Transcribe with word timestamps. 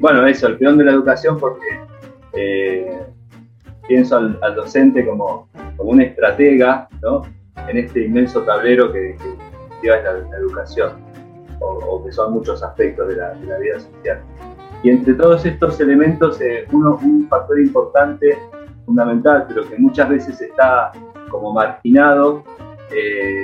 bueno, 0.00 0.26
eso, 0.26 0.46
el 0.46 0.58
peón 0.58 0.78
de 0.78 0.84
la 0.84 0.92
educación 0.92 1.38
porque 1.38 1.66
eh, 2.34 3.02
pienso 3.88 4.16
al, 4.16 4.54
docente 4.54 5.04
como, 5.06 5.48
como 5.76 5.90
un 5.90 6.00
estratega, 6.00 6.88
¿no? 7.02 7.22
En 7.68 7.76
este 7.76 8.04
inmenso 8.04 8.42
tablero 8.42 8.92
que, 8.92 9.16
lleva 9.82 9.96
la, 10.02 10.38
educación, 10.38 10.92
o, 11.60 12.04
que 12.04 12.12
son 12.12 12.34
muchos 12.34 12.62
aspectos 12.62 13.08
de 13.08 13.16
la, 13.16 13.32
vida 13.58 13.80
social. 13.80 14.20
Y 14.82 14.90
entre 14.90 15.14
todos 15.14 15.44
estos 15.44 15.80
elementos, 15.80 16.40
eh, 16.40 16.66
uno, 16.72 16.98
un 17.02 17.26
factor 17.28 17.60
importante, 17.60 18.38
fundamental, 18.86 19.46
pero 19.48 19.68
que 19.68 19.76
muchas 19.76 20.08
veces 20.08 20.40
está 20.40 20.92
como 21.30 21.52
marginado, 21.52 22.42
eh, 22.92 23.42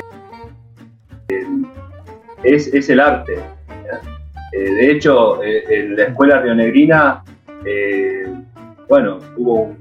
es, 2.43 2.73
es, 2.73 2.89
el 2.89 3.01
arte. 3.01 3.56
Eh, 4.53 4.75
de 4.75 4.91
hecho, 4.91 5.43
en 5.43 5.97
la 5.97 6.05
escuela 6.05 6.41
rionegrina, 6.41 7.23
bueno, 8.89 9.19
hubo 9.37 9.75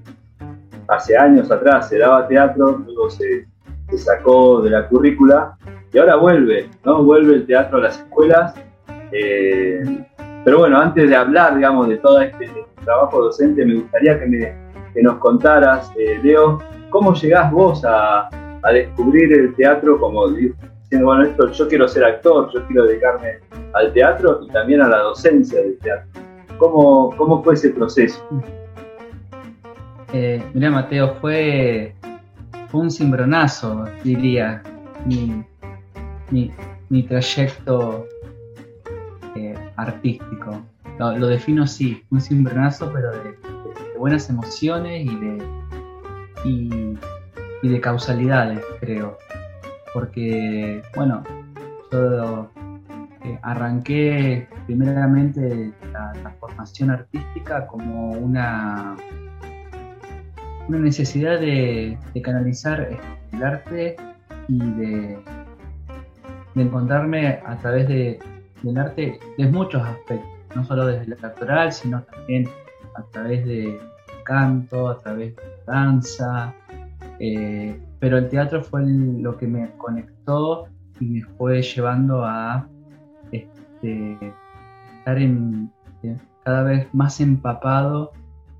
hace 0.87 1.17
años 1.17 1.49
atrás 1.51 1.89
se 1.89 1.97
daba 1.97 2.27
teatro, 2.27 2.81
luego 2.85 3.09
se, 3.09 3.47
sacó 3.97 4.61
de 4.61 4.71
la 4.71 4.87
currícula 4.87 5.55
y 5.93 5.97
ahora 5.97 6.15
vuelve, 6.15 6.70
¿no? 6.83 7.03
Vuelve 7.03 7.35
el 7.35 7.45
teatro 7.45 7.77
a 7.77 7.81
las 7.81 7.99
escuelas. 7.99 8.53
Eh, 9.11 9.83
pero 10.43 10.59
bueno, 10.59 10.79
antes 10.79 11.09
de 11.09 11.15
hablar, 11.15 11.55
digamos, 11.55 11.87
de 11.87 11.97
todo 11.97 12.20
este 12.20 12.49
trabajo 12.84 13.21
docente, 13.21 13.65
me 13.65 13.75
gustaría 13.75 14.20
que, 14.20 14.25
me, 14.25 14.53
que 14.93 15.01
nos 15.01 15.17
contaras, 15.17 15.91
eh, 15.97 16.20
Leo, 16.21 16.59
cómo 16.89 17.13
llegás 17.13 17.51
vos 17.51 17.85
a, 17.85 18.27
a, 18.62 18.71
descubrir 18.71 19.31
el 19.34 19.55
teatro 19.55 19.99
como 19.99 20.27
diciendo, 20.29 21.05
bueno, 21.05 21.23
esto, 21.23 21.51
yo 21.51 21.68
quiero 21.68 21.87
ser 21.87 22.03
actor, 22.03 22.51
yo 22.53 22.65
quiero 22.68 22.85
dedicarme 22.85 23.40
al 23.76 23.91
teatro 23.93 24.41
y 24.43 24.51
también 24.51 24.81
a 24.81 24.87
la 24.87 24.99
docencia 24.99 25.62
del 25.62 25.77
teatro. 25.79 26.21
¿Cómo, 26.57 27.13
cómo 27.18 27.43
fue 27.43 27.54
ese 27.54 27.70
proceso? 27.71 28.26
Eh, 30.13 30.41
mira, 30.54 30.71
Mateo, 30.71 31.15
fue, 31.20 31.93
un 32.71 32.90
cimbronazo, 32.90 33.85
diría, 34.03 34.63
mi, 35.05 37.03
trayecto 37.03 38.05
eh, 39.35 39.55
artístico. 39.76 40.62
Lo, 40.98 41.27
defino 41.27 41.63
así, 41.63 42.01
un 42.12 42.21
cimbronazo, 42.21 42.90
pero 42.93 43.12
de, 43.12 43.35
buenas 43.98 44.29
emociones 44.29 45.05
y 45.05 45.15
de, 45.18 46.98
y, 47.62 47.68
de 47.68 47.81
causalidades, 47.81 48.63
creo. 48.79 49.18
Porque, 49.93 50.81
bueno, 50.96 51.23
yo 51.91 52.49
eh, 53.26 53.40
arranqué 53.41 54.48
primeramente 54.65 55.71
la 55.91 56.35
formación 56.40 56.91
artística 56.91 57.68
como 57.68 58.12
una 58.12 58.95
una 60.68 60.79
necesidad 60.79 61.40
de, 61.40 61.98
canalizar 62.23 62.90
el 63.31 63.43
arte 63.43 63.96
y 64.47 64.59
de, 64.59 65.19
encontrarme 66.56 67.41
a 67.46 67.57
través 67.57 67.88
de, 67.88 68.19
del 68.63 68.78
arte 68.78 69.19
de 69.38 69.46
muchos 69.47 69.81
aspectos, 69.81 70.29
no 70.56 70.63
solo 70.63 70.88
desde 70.88 71.07
la 71.07 71.28
actoral, 71.28 71.73
sino 71.73 72.01
también 72.03 72.47
a 72.96 73.03
través 73.12 73.46
de 73.46 73.78
canto, 74.23 74.88
a 74.88 74.97
través 75.00 75.35
de 75.35 75.44
danza, 75.68 76.53
eh, 77.19 77.78
pero 78.00 78.18
el 78.18 78.29
teatro 78.29 78.63
fue 78.63 78.84
lo 78.85 79.38
que 79.38 79.47
me 79.47 79.69
conectó 79.78 80.68
y 81.00 81.06
me 81.06 81.22
fue 81.38 81.62
llevando 81.62 82.24
a 82.24 82.68
este, 83.35 84.34
estar 85.00 85.18
en, 85.18 85.72
cada 86.44 86.63
vez 86.63 86.94
más 86.94 87.19
empapado 87.19 88.12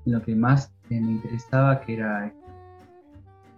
en 0.04 0.12
lo 0.12 0.22
que 0.22 0.34
más 0.34 0.72
me 0.88 0.96
interesaba, 0.96 1.80
que 1.80 1.94
era 1.94 2.32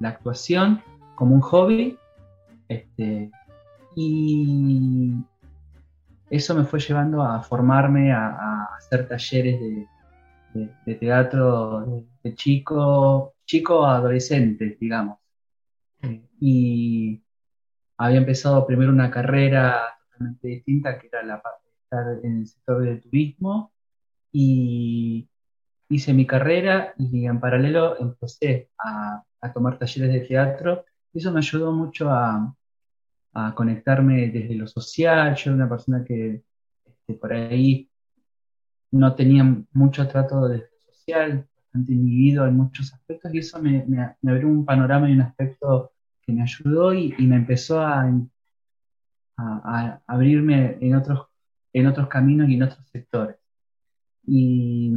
la 0.00 0.08
actuación 0.08 0.82
como 1.14 1.34
un 1.34 1.40
hobby. 1.40 1.98
Este, 2.68 3.30
y 3.96 5.14
eso 6.30 6.54
me 6.54 6.64
fue 6.64 6.80
llevando 6.80 7.22
a 7.22 7.42
formarme, 7.42 8.12
a, 8.12 8.64
hacer 8.76 9.08
talleres 9.08 9.60
de, 9.60 10.94
teatro 10.94 12.04
de, 12.22 12.34
chico, 12.34 13.34
chico 13.44 13.84
a 13.84 13.96
adolescente, 13.96 14.76
digamos. 14.80 15.18
Y 16.40 17.20
había 17.96 18.18
empezado 18.18 18.66
primero 18.66 18.92
una 18.92 19.10
carrera 19.10 19.97
totalmente 20.18 20.48
distinta, 20.48 20.98
que 20.98 21.06
era 21.08 21.22
la 21.22 21.40
parte 21.40 21.64
de 21.64 21.78
estar 21.82 22.24
en 22.24 22.38
el 22.40 22.46
sector 22.46 22.82
del 22.82 23.00
turismo, 23.00 23.72
y 24.32 25.28
hice 25.88 26.12
mi 26.12 26.26
carrera 26.26 26.94
y 26.98 27.26
en 27.26 27.40
paralelo 27.40 27.98
empecé 27.98 28.70
a, 28.78 29.24
tomar 29.54 29.78
talleres 29.78 30.12
de 30.12 30.20
teatro. 30.20 30.84
Eso 31.14 31.32
me 31.32 31.38
ayudó 31.38 31.72
mucho 31.72 32.10
a, 32.10 32.54
conectarme 33.54 34.30
desde 34.30 34.56
lo 34.56 34.66
social. 34.66 35.36
Yo 35.36 35.50
era 35.50 35.54
una 35.54 35.68
persona 35.68 36.04
que 36.04 36.42
este, 36.84 37.14
por 37.14 37.32
ahí 37.32 37.88
no 38.90 39.14
tenía 39.14 39.44
mucho 39.72 40.08
trato 40.08 40.48
desde 40.48 40.68
lo 40.84 40.92
social, 40.92 41.48
bastante 41.56 41.92
inhibido 41.92 42.48
en 42.48 42.56
muchos 42.56 42.92
aspectos 42.92 43.32
y 43.32 43.38
eso 43.38 43.60
me, 43.60 43.86
abrió 44.26 44.48
un 44.48 44.64
panorama 44.64 45.08
y 45.08 45.12
un 45.12 45.20
aspecto 45.20 45.92
que 46.20 46.32
me 46.32 46.42
ayudó 46.42 46.92
y, 46.92 47.14
me 47.18 47.36
empezó 47.36 47.80
a, 47.80 48.10
a, 49.38 50.03
abrirme 50.06 50.78
en 50.81 50.97
otros, 50.97 51.28
en 51.72 51.87
otros 51.87 52.09
caminos 52.09 52.49
y 52.49 52.54
en 52.54 52.62
otros 52.65 52.87
sectores. 52.88 53.37
Y 54.26 54.93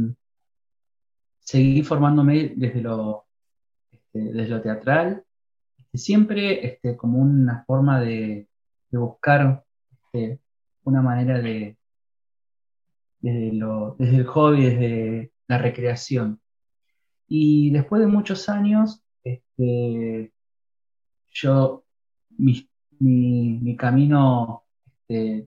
seguí 1.38 1.82
formándome 1.82 2.52
desde 2.56 2.80
lo, 2.80 3.26
este, 3.90 4.18
desde 4.18 4.48
lo 4.48 4.60
teatral, 4.60 5.24
este, 5.78 5.98
siempre 5.98 6.66
este, 6.66 6.96
como 6.96 7.18
una 7.18 7.64
forma 7.64 8.00
de, 8.00 8.48
buscar 8.90 9.64
una 10.84 11.00
manera 11.00 11.40
de, 11.40 11.78
desde, 13.20 13.52
lo, 13.52 13.96
el 13.98 14.26
hobby, 14.26 14.66
desde 14.66 15.32
la 15.48 15.58
recreación. 15.58 16.40
Y 17.26 17.70
después 17.70 18.02
de 18.02 18.08
muchos 18.08 18.50
años, 18.50 19.02
yo, 21.30 21.84
mi, 23.02 23.58
mi, 23.58 23.76
camino 23.76 24.64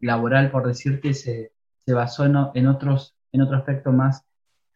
laboral, 0.01 0.51
por 0.51 0.67
decirte, 0.67 1.13
se, 1.13 1.53
se 1.85 1.93
basó 1.93 2.25
en, 2.25 2.35
en, 2.53 2.67
otros, 2.67 3.15
en 3.31 3.41
otro 3.41 3.57
aspecto 3.57 3.91
más 3.91 4.25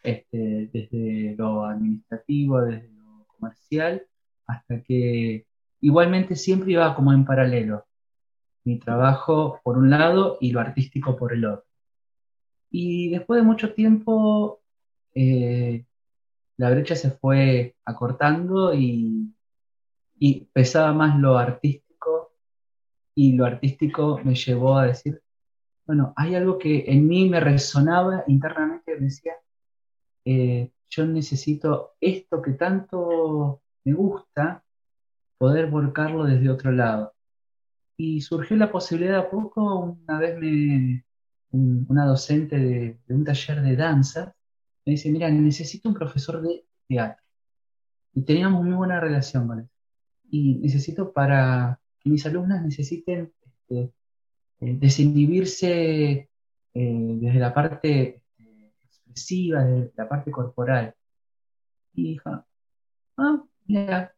este, 0.04 0.70
desde 0.72 1.36
lo 1.38 1.66
administrativo, 1.66 2.62
desde 2.62 2.90
lo 2.90 3.26
comercial, 3.28 4.04
hasta 4.48 4.82
que 4.82 5.46
igualmente 5.82 6.36
siempre 6.36 6.72
iba 6.72 6.96
como 6.96 7.14
en 7.14 7.26
paralelo. 7.26 7.86
Mi 8.64 8.80
trabajo 8.80 9.60
por 9.64 9.78
un 9.78 9.90
lado 9.90 10.38
y 10.42 10.52
lo 10.52 10.60
artístico 10.60 11.18
por 11.18 11.34
el 11.34 11.46
otro. 11.46 11.66
Y 12.72 13.10
después 13.10 13.42
de 13.42 13.48
mucho 13.48 13.74
tiempo, 13.74 14.62
eh, 15.16 15.86
la 16.58 16.70
brecha 16.70 16.96
se 16.96 17.12
fue 17.12 17.76
acortando 17.86 18.74
y, 18.74 19.34
y 20.20 20.46
pesaba 20.54 20.94
más 20.94 21.18
lo 21.20 21.38
artístico 21.38 21.89
y 23.20 23.34
lo 23.34 23.46
artístico 23.46 24.22
me 24.24 24.34
llevó 24.34 24.78
a 24.78 24.86
decir, 24.86 25.22
bueno, 25.86 26.14
hay 26.16 26.36
algo 26.36 26.58
que 26.58 26.86
en 26.88 27.06
mí 27.06 27.28
me 27.28 27.42
resonaba 27.42 28.24
internamente, 28.28 28.98
decía, 28.98 29.34
eh, 30.24 30.72
yo 30.90 31.06
necesito 31.06 31.96
esto 32.00 32.42
que 32.42 32.52
tanto 32.52 33.62
me 33.84 33.92
gusta, 33.92 34.64
poder 35.38 35.70
volcarlo 35.70 36.24
desde 36.24 36.50
otro 36.50 36.72
lado. 36.72 37.14
Y 37.98 38.22
surgió 38.22 38.56
la 38.56 38.72
posibilidad 38.72 39.20
a 39.20 39.30
poco, 39.30 39.98
una 40.02 40.18
vez 40.18 40.40
me, 40.40 41.04
una 41.52 42.06
docente 42.06 42.58
de, 42.58 43.00
un 43.10 43.26
taller 43.26 43.62
de 43.62 43.76
danza 43.76 44.34
me 44.86 44.92
dice, 44.94 45.12
mira, 45.12 45.30
necesito 45.30 45.90
un 45.90 45.96
profesor 45.96 46.42
de 46.42 46.64
teatro. 46.88 47.22
Y 48.14 48.22
teníamos 48.22 48.64
muy 48.64 48.76
buena 48.76 49.02
relación 49.02 49.46
con 49.46 49.60
él. 49.60 49.70
Y 50.32 50.56
necesito 50.60 51.12
para 51.12 51.82
que 52.00 52.10
mis 52.10 52.26
alumnas 52.26 52.64
necesiten 52.64 53.32
este, 53.46 53.94
eh, 54.62 54.78
desinhibirse 54.80 56.30
eh, 56.74 57.18
desde 57.22 57.40
la 57.40 57.54
parte 57.54 58.22
de 59.30 59.92
la 59.96 60.08
parte 60.08 60.32
corporal. 60.32 60.96
Y 61.94 62.12
dijo, 62.12 62.46
ah, 63.18 63.44
mira, 63.68 64.16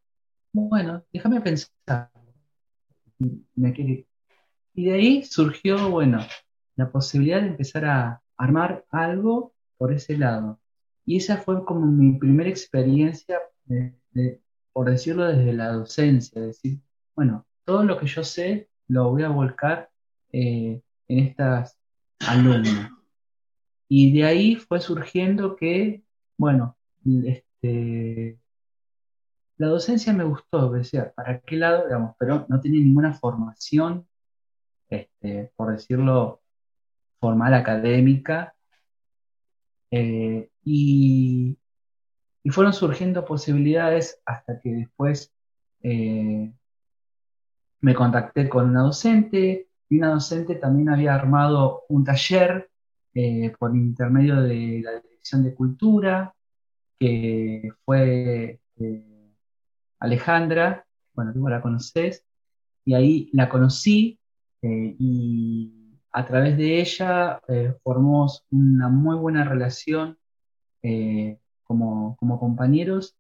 bueno, 0.54 1.04
déjame 1.12 1.42
pensar. 1.42 2.12
Y 4.74 4.86
de 4.86 4.94
ahí 4.94 5.24
surgió, 5.24 5.90
bueno, 5.90 6.20
la 6.76 6.92
posibilidad 6.92 7.42
de 7.42 7.48
empezar 7.48 7.86
a 7.86 8.22
armar 8.38 8.86
algo 8.90 9.54
por 9.78 9.92
ese 9.92 10.18
lado. 10.18 10.60
Y 11.06 11.18
esa 11.18 11.38
fue 11.38 11.66
como 11.66 11.86
mi 11.86 12.18
primera 12.18 12.50
experiencia, 12.50 13.40
por 14.74 14.90
decirlo 14.90 15.26
desde 15.26 15.54
la 15.54 15.74
docencia, 15.74 16.42
decir, 16.42 16.80
bueno, 17.16 17.46
todo 17.72 17.86
lo 17.86 17.98
que 17.98 18.06
yo 18.06 18.22
sé 18.22 18.68
lo 18.90 19.12
voy 19.12 19.24
a 19.24 19.30
volcar 19.30 19.90
eh, 20.34 20.82
en 21.08 21.20
estas 21.20 21.80
alumnas. 22.20 22.92
Y 23.88 24.12
de 24.12 24.26
ahí 24.26 24.56
fue 24.58 24.82
surgiendo 24.82 25.56
que, 25.56 26.04
bueno, 26.38 26.76
este, 27.24 28.38
la 29.56 29.68
docencia 29.68 30.12
me 30.12 30.26
gustó, 30.26 30.70
decía, 30.70 31.14
¿para 31.14 31.40
qué 31.40 31.56
lado? 31.56 31.86
Digamos, 31.86 32.14
pero 32.20 32.46
no 32.50 32.60
tenía 32.60 32.82
ninguna 32.82 33.14
formación, 33.14 34.06
este, 34.90 35.54
por 35.56 35.72
decirlo, 35.72 36.42
formal 37.22 37.54
académica. 37.54 38.54
Eh, 39.92 40.50
y, 40.66 41.58
fueron 42.50 42.74
surgiendo 42.74 43.24
posibilidades 43.24 44.20
hasta 44.26 44.60
que 44.60 44.72
después 44.72 45.32
eh, 45.84 46.52
me 47.82 47.94
contacté 47.96 48.48
con 48.50 48.70
una 48.70 48.82
docente 48.82 49.68
y 49.90 49.98
una 49.98 50.12
docente 50.12 50.56
también 50.56 50.90
había 50.90 51.16
armado 51.16 51.84
un 51.90 52.04
taller 52.04 52.70
eh, 53.14 53.54
por 53.60 53.76
intermedio 53.76 54.42
de 54.42 54.82
la 54.84 55.00
Dirección 55.02 55.44
de 55.44 55.54
Cultura, 55.54 56.34
que 57.00 57.70
fue 57.84 58.60
Alejandra, 60.00 60.86
bueno, 61.14 61.34
tú 61.34 61.48
la 61.48 61.62
conoces, 61.62 62.26
y 62.86 62.94
ahí 62.94 63.30
la 63.34 63.50
conocí 63.50 64.20
eh, 64.62 64.96
y 64.98 66.00
a 66.12 66.26
través 66.26 66.58
de 66.58 66.82
ella 66.82 67.42
eh, 67.48 67.74
formamos 67.84 68.46
una 68.52 68.90
muy 68.90 69.16
buena 69.16 69.44
relación 69.44 70.18
eh, 70.84 71.38
como, 71.64 72.18
compañeros 72.40 73.16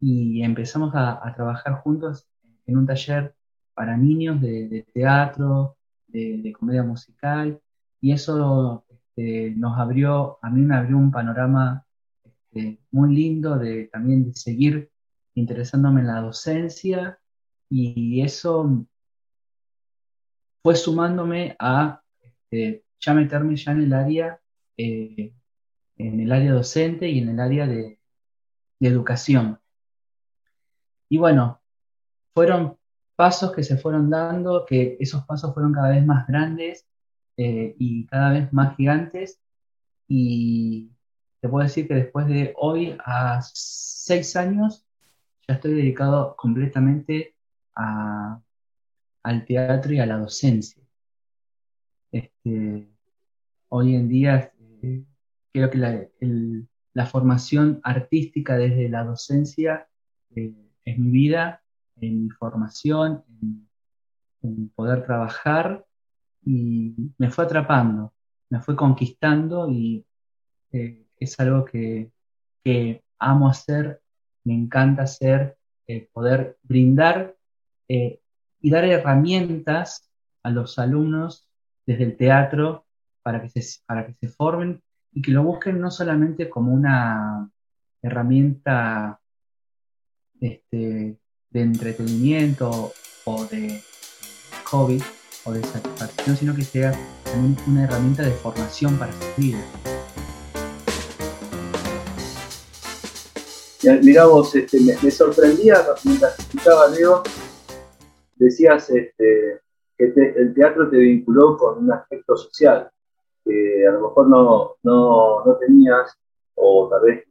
y 0.00 0.42
empezamos 0.42 0.92
a, 0.94 1.20
trabajar 1.34 1.74
juntos 1.82 2.26
en 2.66 2.78
un 2.78 2.86
taller 2.86 3.34
para 3.80 3.96
niños 3.96 4.42
de, 4.42 4.84
teatro, 4.92 5.78
de, 6.06 6.52
comedia 6.52 6.82
musical, 6.82 7.58
y 7.98 8.12
eso 8.12 8.84
este, 8.90 9.54
nos 9.56 9.78
abrió, 9.78 10.38
a 10.42 10.50
mí 10.50 10.60
me 10.60 10.76
abrió 10.76 10.98
un 10.98 11.10
panorama 11.10 11.86
este, 12.22 12.78
muy 12.90 13.14
lindo 13.14 13.56
de 13.56 13.86
también 13.86 14.26
de 14.26 14.34
seguir 14.34 14.90
interesándome 15.34 16.02
en 16.02 16.08
la 16.08 16.20
docencia 16.20 17.18
y 17.70 18.20
eso 18.20 18.86
fue 20.62 20.76
sumándome 20.76 21.56
a 21.58 22.02
este, 22.20 22.84
ya 22.98 23.14
meterme 23.14 23.56
ya 23.56 23.72
en 23.72 23.80
el 23.80 23.94
área 23.94 24.40
eh, 24.76 25.32
en 25.96 26.20
el 26.20 26.30
área 26.32 26.52
docente 26.52 27.08
y 27.08 27.20
en 27.20 27.30
el 27.30 27.40
área 27.40 27.66
de, 27.66 27.98
educación. 28.80 29.58
Y 31.08 31.16
bueno, 31.16 31.62
fueron 32.34 32.76
pasos 33.20 33.52
que 33.52 33.62
se 33.62 33.76
fueron 33.76 34.08
dando, 34.08 34.64
que 34.64 34.96
esos 34.98 35.26
pasos 35.26 35.52
fueron 35.52 35.74
cada 35.74 35.90
vez 35.90 36.06
más 36.06 36.26
grandes 36.26 36.86
eh, 37.36 37.76
y 37.78 38.06
cada 38.06 38.30
vez 38.32 38.50
más 38.50 38.74
gigantes. 38.78 39.38
Y 40.08 40.88
te 41.38 41.50
puedo 41.50 41.62
decir 41.62 41.86
que 41.86 41.96
después 41.96 42.26
de 42.28 42.54
hoy 42.56 42.96
a 43.04 43.42
seis 43.42 44.36
años 44.36 44.86
estoy 45.46 45.74
dedicado 45.74 46.34
completamente 46.34 47.34
al 47.74 49.44
teatro 49.44 49.92
y 49.92 49.98
a 49.98 50.06
la 50.06 50.16
docencia. 50.16 50.82
Este, 52.12 52.88
hoy 53.68 53.96
en 53.96 54.08
día 54.08 54.50
eh, 54.80 55.04
creo 55.52 55.68
que 55.68 56.08
la, 56.94 57.04
formación 57.04 57.80
artística 57.82 58.56
desde 58.56 58.88
la 58.88 59.04
docencia 59.04 59.88
eh, 60.34 60.54
es 60.86 60.98
mi 60.98 61.10
vida, 61.10 61.59
en 62.00 62.24
mi 62.24 62.30
formación, 62.30 63.24
en, 64.42 64.68
poder 64.74 65.04
trabajar 65.04 65.84
y 66.44 66.94
me 67.18 67.30
fue 67.30 67.44
atrapando, 67.44 68.14
me 68.48 68.60
fue 68.60 68.74
conquistando 68.74 69.68
y 69.70 70.06
eh, 70.72 71.06
es 71.18 71.38
algo 71.38 71.64
que, 71.64 72.10
amo 73.18 73.48
hacer 73.48 74.00
me 74.44 74.54
encanta 74.54 75.02
hacer, 75.02 75.58
eh, 75.86 76.08
poder 76.12 76.58
brindar 76.62 77.36
eh, 77.88 78.20
y 78.60 78.70
dar 78.70 78.84
herramientas 78.84 80.10
a 80.42 80.50
los 80.50 80.78
alumnos 80.78 81.46
desde 81.86 82.04
el 82.04 82.16
teatro 82.16 82.86
para 83.22 83.42
que, 83.42 83.48
se, 83.50 83.80
para 83.86 84.06
que 84.06 84.14
se 84.14 84.28
formen 84.28 84.82
y 85.12 85.22
que 85.22 85.32
lo 85.32 85.42
busquen 85.42 85.80
no 85.80 85.90
solamente 85.90 86.48
como 86.48 86.72
una 86.72 87.50
herramienta 88.02 89.20
este, 90.40 91.19
de 91.50 91.60
entretenimiento 91.60 92.92
o 93.24 93.44
de 93.46 93.82
hobby 94.64 95.02
o 95.44 95.52
de 95.52 95.62
satisfacción, 95.62 96.36
sino 96.36 96.54
que 96.54 96.62
sea 96.62 96.92
también 97.24 97.56
una 97.66 97.84
herramienta 97.84 98.22
de 98.22 98.30
formación 98.30 98.98
para 98.98 99.12
su 99.12 99.40
vida. 99.40 99.58
Mirá 104.02 104.26
vos, 104.26 104.54
este, 104.54 104.78
me, 104.80 105.10
sorprendía 105.10 105.78
mientras 106.04 106.38
escuchaba 106.38 106.88
Leo, 106.88 107.22
decías 108.36 108.90
este, 108.90 109.60
que 109.96 110.04
el 110.36 110.54
teatro 110.54 110.90
te 110.90 110.98
vinculó 110.98 111.56
con 111.56 111.84
un 111.84 111.92
aspecto 111.92 112.36
social 112.36 112.90
que 113.44 113.86
a 113.86 113.92
lo 113.92 114.08
mejor 114.08 114.28
no, 114.28 114.76
no, 114.82 115.56
tenías, 115.58 116.16
o 116.54 116.88
tal 116.90 117.02
vez, 117.02 117.24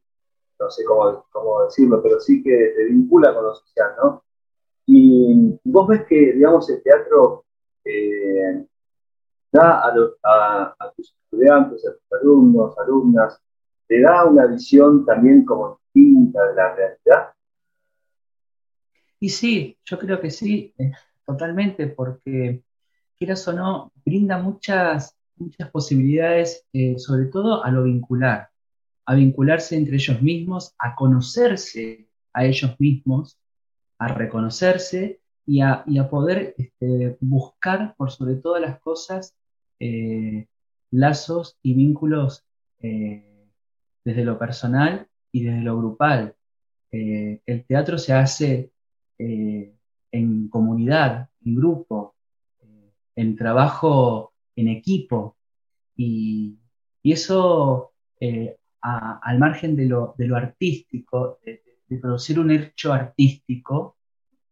no 0.60 0.70
sé 0.70 0.84
cómo, 0.84 1.26
cómo, 1.32 1.64
decirlo, 1.66 2.02
pero 2.04 2.20
sí 2.20 2.44
que 2.44 2.74
te 2.76 2.86
vincula 2.86 3.34
con 3.34 3.46
lo 3.46 3.56
social, 3.56 3.92
¿no? 4.02 4.24
Y 4.86 5.60
vos 5.64 5.88
ves 5.88 6.06
que, 6.08 6.34
digamos, 6.34 6.70
el 6.70 6.82
teatro 6.84 7.46
eh, 7.86 8.66
da 9.52 9.82
a, 10.24 10.76
a 10.78 10.92
tus 10.96 11.16
estudiantes, 11.24 11.88
a 11.88 11.94
tus 11.94 12.20
alumnos, 12.20 12.78
alumnas, 12.78 13.40
te 13.88 14.02
da 14.02 14.26
una 14.26 14.48
visión 14.48 15.06
también 15.06 15.46
como 15.46 15.80
de 15.94 16.56
la 16.56 16.76
realidad? 16.76 17.34
Y 19.20 19.30
sí, 19.30 19.78
yo 19.84 20.00
creo 20.00 20.20
que 20.22 20.32
sí, 20.32 20.74
eh, 20.78 20.92
totalmente, 21.26 21.88
porque 21.88 22.64
quieras 23.18 23.48
o 23.48 23.54
no, 23.54 23.92
brinda 24.06 24.38
muchas, 24.38 25.18
muchas 25.36 25.70
posibilidades, 25.72 26.66
eh, 26.74 26.98
sobre 26.98 27.26
todo 27.26 27.64
a 27.64 27.72
lo 27.72 27.84
vincular, 27.84 28.49
a 29.10 29.16
vincularse 29.16 29.76
entre 29.76 29.96
ellos 29.96 30.22
mismos, 30.22 30.76
a 30.78 30.94
conocerse 30.94 32.08
a 32.32 32.46
ellos 32.46 32.76
mismos, 32.80 33.40
a 33.98 34.08
reconocerse 34.08 35.20
y 35.46 35.62
a, 35.62 35.84
poder 36.12 36.54
este, 36.60 37.18
buscar, 37.20 37.96
por 37.98 38.12
sobre 38.12 38.36
todas 38.36 38.62
las 38.62 38.80
cosas, 38.80 39.36
eh, 39.80 40.48
lazos 40.92 41.58
y 41.64 41.74
vínculos 41.74 42.46
desde 42.80 44.24
lo 44.24 44.38
personal 44.38 45.08
y 45.32 45.44
desde 45.44 45.62
lo 45.62 45.78
grupal. 45.80 46.36
Eh, 46.92 47.42
el 47.48 47.66
teatro 47.66 47.98
se 47.98 48.14
hace 48.14 48.72
eh, 49.18 49.74
en 50.12 50.50
comunidad, 50.50 51.30
en 51.44 51.56
grupo, 51.56 52.16
eh, 52.62 52.92
en 53.16 53.36
trabajo 53.36 54.34
en 54.56 54.68
equipo. 54.68 55.36
Y, 55.96 56.58
eso, 57.04 57.92
al 58.82 59.40
margen 59.40 59.76
de 59.76 59.86
lo, 59.86 60.16
artístico, 60.36 61.40
de, 61.44 61.62
producir 62.00 62.40
un 62.40 62.52
hecho 62.52 62.94
artístico 62.94 63.98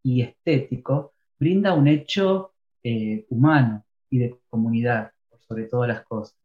y 0.04 0.22
estético, 0.22 1.14
brinda 1.40 1.74
un 1.74 1.88
hecho 1.88 2.54
humano 3.30 3.86
y 4.10 4.20
de 4.20 4.40
comunidad, 4.50 5.12
sobre 5.48 5.66
todas 5.66 5.88
las 5.88 6.06
cosas. 6.06 6.38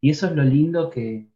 Y 0.00 0.10
eso 0.10 0.26
es 0.26 0.32
lo 0.32 0.42
lindo 0.42 0.90
que, 0.90 1.26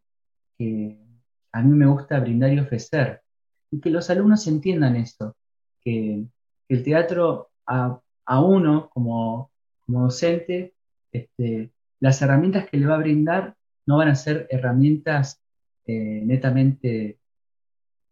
a 1.53 1.62
mí 1.62 1.76
me 1.76 1.87
gusta 1.87 2.21
brindar 2.21 2.53
y 2.53 2.59
ofrecer. 2.59 3.23
Y 3.71 3.81
que 3.81 3.91
los 3.91 4.11
alumnos 4.11 4.47
entiendan 4.47 4.97
esto, 4.97 5.37
que 5.81 6.25
el 6.69 6.83
teatro 6.83 7.50
a, 7.67 8.00
uno 8.41 8.91
como, 8.91 9.50
docente, 9.87 10.75
este, 11.12 11.71
las 12.00 12.21
herramientas 12.21 12.69
que 12.69 12.76
le 12.76 12.87
va 12.87 12.97
a 12.97 12.99
brindar 12.99 13.57
no 13.87 13.99
van 13.99 14.09
a 14.09 14.17
ser 14.17 14.49
herramientas 14.50 15.41
eh, 15.87 16.23
netamente 16.25 17.19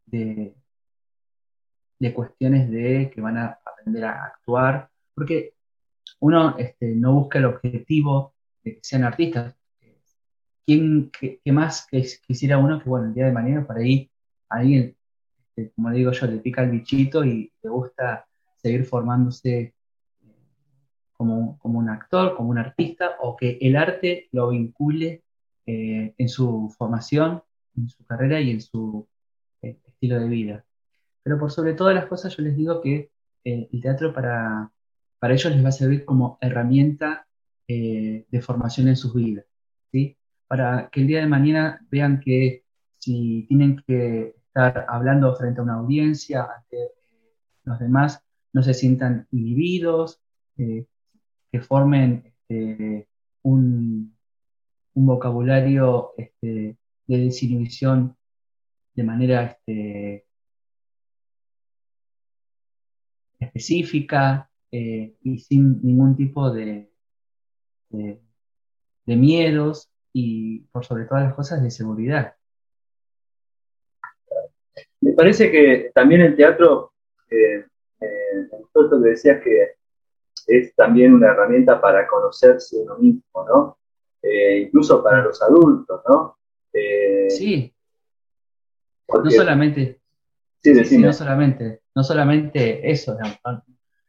de, 0.07 0.55
cuestiones 2.15 2.71
de 2.71 3.11
que 3.13 3.21
van 3.21 3.39
a 3.39 3.59
aprender 3.65 4.05
a 4.05 4.27
actuar, 4.27 4.91
porque 5.15 5.55
uno 6.21 6.57
este, 6.59 6.95
no 6.95 7.15
busca 7.15 7.39
el 7.39 7.47
objetivo 7.47 8.35
de 8.63 8.75
que 8.75 8.81
sean 8.83 9.05
artistas, 9.05 9.57
¿quién 10.67 11.11
qué, 11.11 11.41
más 11.51 11.87
quisiera 12.27 12.59
uno 12.59 12.83
que, 12.83 12.89
bueno, 12.89 13.07
el 13.07 13.15
día 13.15 13.27
de 13.27 13.33
mañana 13.33 13.67
por 13.67 13.79
ahí 13.79 14.11
alguien, 14.49 14.97
este, 15.49 15.73
como 15.73 15.91
digo 15.91 16.13
yo, 16.13 16.27
le 16.27 16.39
pica 16.39 16.63
el 16.63 16.71
bichito 16.71 17.25
y 17.25 17.53
le 17.63 17.71
gusta 17.71 18.27
seguir 18.57 18.85
formándose 18.85 19.61
eh, 19.61 19.75
como, 21.13 21.59
un 21.63 21.89
actor, 21.89 22.37
como 22.37 22.51
un 22.51 22.59
artista, 22.59 23.17
o 23.21 23.37
que 23.37 23.59
el 23.61 23.77
arte 23.77 24.29
lo 24.33 24.51
vincule 24.51 25.23
eh, 25.67 26.15
en 26.17 26.29
su 26.29 26.75
formación, 26.77 27.43
en 27.77 27.89
su 27.89 28.05
carrera 28.05 28.41
y 28.41 28.51
en 28.51 28.61
su 28.61 29.07
eh, 29.63 29.79
estilo 29.87 30.21
de 30.21 30.29
vida. 30.29 30.65
Pero 31.23 31.39
por 31.39 31.51
sobre 31.51 31.75
todas 31.75 31.95
las 31.95 32.07
cosas 32.07 32.37
yo 32.37 32.43
les 32.43 32.57
digo 32.57 32.81
que 32.81 33.11
el 33.45 33.81
teatro 33.83 34.15
para, 34.15 34.71
para 35.19 35.35
ellos 35.35 35.53
les 35.53 35.63
va 35.63 35.69
a 35.69 35.73
servir 35.73 36.05
como 36.07 36.39
herramienta 36.41 37.27
de 37.67 38.43
formación 38.43 38.89
en 38.89 38.97
sus 38.97 39.15
vidas. 39.15 39.45
¿sí? 39.93 40.17
para 40.47 40.89
que 40.91 41.01
el 41.01 41.07
día 41.07 41.21
de 41.21 41.27
mañana 41.27 41.85
vean 41.91 42.21
que 42.21 42.65
si 42.99 43.45
tienen 43.49 43.83
que 43.87 44.37
estar 44.47 44.87
hablando 44.89 45.35
frente 45.37 45.61
a 45.61 45.65
una 45.65 45.75
audiencia, 45.75 46.45
ante 46.45 46.93
los 47.65 47.79
demás, 47.79 48.23
no 48.53 48.63
se 48.63 48.75
sientan 48.75 49.27
inhibidos, 49.31 50.21
eh, 50.57 50.87
que 51.51 51.61
formen 51.61 52.23
este, 52.25 53.09
un, 53.43 54.15
vocabulario 54.95 56.13
este, 56.17 56.77
de 57.07 57.19
desinhibición 57.19 58.17
de 58.95 59.03
manera 59.03 59.45
este, 59.45 60.27
específica 63.39 64.51
eh, 64.71 65.15
y 65.23 65.39
sin 65.39 65.83
ningún 65.83 66.17
tipo 66.17 66.51
de, 66.51 66.91
miedos 69.07 69.91
y 70.13 70.61
por 70.73 70.85
sobre 70.85 71.05
todas 71.05 71.25
las 71.25 71.35
cosas 71.35 71.63
de 71.63 71.71
seguridad. 71.71 72.35
Me 75.01 75.13
parece 75.13 75.51
que 75.51 75.93
también 75.95 76.23
el 76.23 76.35
teatro, 76.35 76.93
eh, 77.31 77.65
eh, 78.01 78.49
que 78.51 78.97
decías 78.97 79.43
que 79.43 79.75
es 80.47 80.75
también 80.75 81.15
una 81.15 81.29
herramienta 81.29 81.81
para 81.81 82.07
conocerse 82.07 82.79
uno 82.79 82.97
mismo, 82.99 83.45
¿no? 83.47 83.79
Eh, 84.23 84.61
incluso 84.61 85.03
para 85.03 85.23
los 85.23 85.41
adultos, 85.43 86.01
¿no? 86.09 86.39
Sí. 87.29 87.75
no 89.09 89.31
solamente. 89.31 90.01
Sí, 90.63 90.99
no 90.99 91.13
solamente, 91.13 91.83
no 91.95 92.03
solamente 92.03 92.91
eso, 92.91 93.19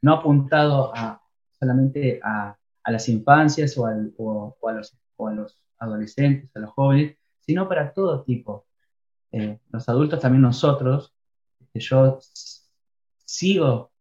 no 0.01 0.13
apuntado 0.13 0.95
a, 0.95 1.21
solamente 1.59 2.19
a, 2.23 2.57
las 2.87 3.09
infancias 3.09 3.77
o, 3.77 3.87
a 3.87 3.93
los, 3.93 4.97
a, 5.17 5.31
los, 5.31 5.59
adolescentes, 5.79 6.55
a 6.55 6.59
los 6.59 6.69
jóvenes, 6.71 7.17
sino 7.41 7.67
para 7.67 7.91
todo 7.93 8.23
tipo. 8.23 8.65
Eh, 9.33 9.59
los 9.69 9.89
adultos, 9.89 10.21
también 10.21 10.43
nosotros, 10.43 11.13
este, 11.59 11.79
yo 11.81 12.19
sigo 13.25 13.91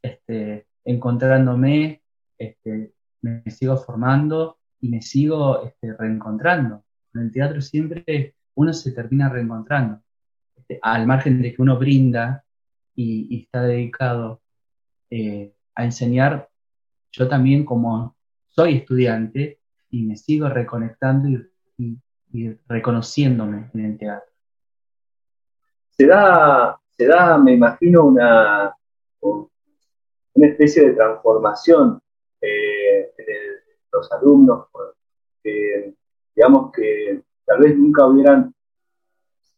este, 0.00 0.66
encontrándome, 0.84 2.02
este, 2.38 2.94
me 3.20 3.42
sigo 3.50 3.76
formando 3.76 4.58
y 4.80 4.88
me 4.88 5.02
sigo 5.02 5.62
este, 5.62 5.92
reencontrando. 5.92 6.84
En 7.18 7.26
el 7.26 7.32
teatro 7.32 7.60
siempre 7.60 8.34
uno 8.54 8.72
se 8.72 8.92
termina 8.92 9.28
reencontrando, 9.28 10.00
este, 10.56 10.78
al 10.82 11.06
margen 11.06 11.42
de 11.42 11.52
que 11.52 11.62
uno 11.62 11.78
brinda 11.78 12.44
y, 12.94 13.42
está 13.42 13.62
dedicado 13.62 14.40
eh, 15.10 15.52
a 15.74 15.84
enseñar, 15.84 16.48
yo 17.12 17.28
también 17.28 17.64
como 17.64 18.16
soy 18.48 18.76
estudiante 18.76 19.58
y 19.90 20.02
me 20.02 20.16
sigo 20.16 20.48
reconectando 20.48 21.28
y, 21.78 21.98
reconociéndome 22.68 23.70
en 23.72 23.84
el 23.84 23.98
teatro. 23.98 24.30
Se 25.90 26.06
da, 26.06 26.78
se 26.96 27.06
da 27.06 27.38
me 27.38 27.54
imagino, 27.54 28.04
una, 28.04 28.74
una 29.22 30.46
especie 30.46 30.88
de 30.88 30.94
transformación 30.94 32.00
eh, 32.40 33.10
los 33.90 34.12
alumnos, 34.12 34.66
digamos 36.38 36.70
que 36.70 37.20
tal 37.44 37.58
vez 37.58 37.76
nunca 37.76 38.06
hubieran, 38.06 38.54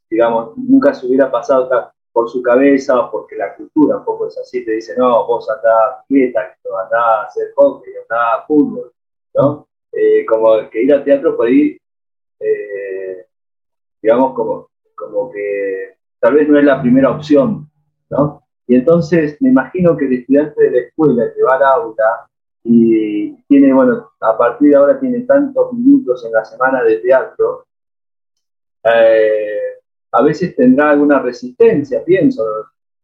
digamos, 0.09 0.57
nunca 0.57 0.95
se 0.95 1.07
hubiera 1.07 1.31
pasado 1.31 1.69
por 2.11 2.31
su 2.31 2.41
cabeza, 2.41 3.11
porque 3.11 3.37
la 3.37 3.55
cultura 3.55 3.99
un 3.99 4.05
poco 4.07 4.29
es 4.29 4.39
así, 4.39 4.65
te 4.65 4.73
dice, 4.73 4.95
no, 4.97 5.27
vos 5.27 5.47
andás 5.51 6.07
quieta, 6.09 6.41
andás 6.41 7.05
a 7.05 7.23
hacer 7.25 7.53
hockey, 7.55 7.93
andás 8.01 8.39
a 8.39 8.47
fútbol, 8.47 8.91
¿no? 9.35 9.69
Eh, 9.93 10.25
como 10.25 10.71
que 10.71 10.83
ir 10.83 10.95
al 10.95 11.05
teatro 11.05 11.37
por 11.37 11.49
ahí, 11.49 11.77
eh, 12.41 13.27
digamos, 14.01 14.33
como, 14.33 14.71
como 14.95 15.31
que 15.31 15.97
tal 16.19 16.33
vez 16.33 16.49
no 16.49 16.59
es 16.59 16.65
la 16.65 16.81
primera 16.81 17.11
opción, 17.11 17.71
¿no? 18.09 18.43
Y 18.67 18.77
entonces 18.77 19.37
me 19.43 19.51
imagino 19.51 19.99
que 19.99 20.07
el 20.07 20.15
estudiante 20.15 20.65
de 20.65 20.71
la 20.71 20.79
escuela 20.79 21.31
que 21.35 21.43
va 21.43 21.57
al 21.57 21.63
aula 21.63 22.30
y 22.63 23.35
tiene, 23.45 23.73
bueno, 23.73 24.11
a 24.21 24.37
partir 24.37 24.71
de 24.71 24.77
ahora 24.77 25.01
tiene 25.01 25.21
tantos 25.21 25.73
minutos 25.73 26.25
en 26.25 26.33
la 26.33 26.45
semana 26.45 26.83
de 26.83 26.99
teatro, 26.99 27.67
eh, 28.85 29.79
a 30.13 30.23
veces 30.23 30.55
tendrá 30.57 30.91
alguna 30.91 31.21
resistencia, 31.21 32.05
pienso, 32.05 32.45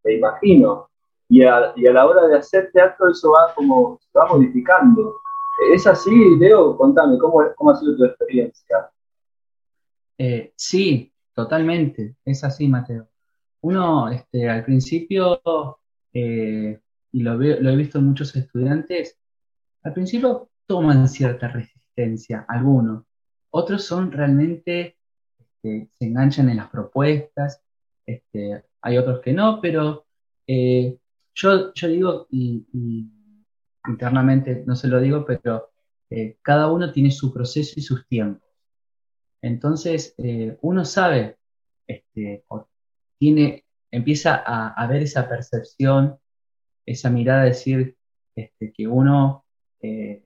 me 0.05 0.15
imagino. 0.15 0.89
Y 1.29 1.43
a, 1.43 1.73
la 1.77 2.07
hora 2.07 2.27
de 2.29 2.37
hacer 2.39 2.71
teatro 2.73 3.11
eso 3.11 3.33
va 3.33 3.53
como, 3.55 3.99
se 4.01 4.19
va 4.19 4.27
modificando. 4.27 5.17
¿Es 5.73 5.87
así, 5.87 6.37
Leo? 6.39 6.77
Contame, 6.77 7.19
¿cómo, 7.19 7.43
cómo 7.57 7.71
ha 7.71 7.77
sido 7.77 7.97
tu 7.97 8.05
experiencia? 8.05 8.91
Eh, 10.19 10.53
sí, 10.57 11.13
totalmente, 11.35 12.17
es 12.25 12.45
así, 12.45 12.69
Mateo 12.69 13.09
uno 13.67 14.09
este, 14.11 14.49
al 14.49 14.65
principio, 14.65 15.41
eh, 16.13 16.79
y 17.13 17.21
lo, 17.21 17.35
lo 17.35 17.71
he 17.71 17.77
visto 17.77 17.99
en 17.99 18.07
muchos 18.07 18.35
estudiantes, 18.37 19.19
al 19.87 19.93
principio 19.93 20.51
toman 20.67 21.09
cierta 21.09 21.47
resistencia, 21.47 22.45
algunos. 22.49 23.05
Otros 23.51 23.85
son 23.85 24.11
realmente, 24.11 24.97
este, 25.39 25.89
se 25.97 26.05
enganchan 26.05 26.49
en 26.49 26.57
las 26.57 26.71
propuestas, 26.71 27.63
este, 28.05 28.65
hay 28.81 28.99
otros 28.99 29.21
que 29.21 29.33
no, 29.33 29.61
pero 29.61 30.07
eh, 30.45 30.99
yo, 31.37 31.73
yo 31.73 31.87
digo, 31.87 32.27
y, 32.31 32.67
internamente 33.87 34.65
no 34.67 34.75
se 34.75 34.89
lo 34.89 35.01
digo, 35.01 35.25
pero 35.25 35.71
eh, 36.11 36.37
cada 36.43 36.69
uno 36.69 36.91
tiene 36.91 37.13
su 37.13 37.33
proceso 37.33 37.75
y 37.77 37.83
sus 37.83 38.09
tiempos. 38.09 38.43
Entonces, 39.41 40.17
uno 40.63 40.85
sabe, 40.85 41.37
este, 41.87 42.45
tiene, 43.19 43.65
empieza 43.93 44.35
a, 44.35 44.85
ver 44.89 45.03
esa 45.03 45.29
percepción, 45.29 46.19
esa 46.85 47.09
mirada 47.09 47.43
de 47.43 47.49
decir 47.51 47.97
este, 48.35 48.73
que 48.73 48.89
uno 48.89 49.46
eh, 49.81 50.23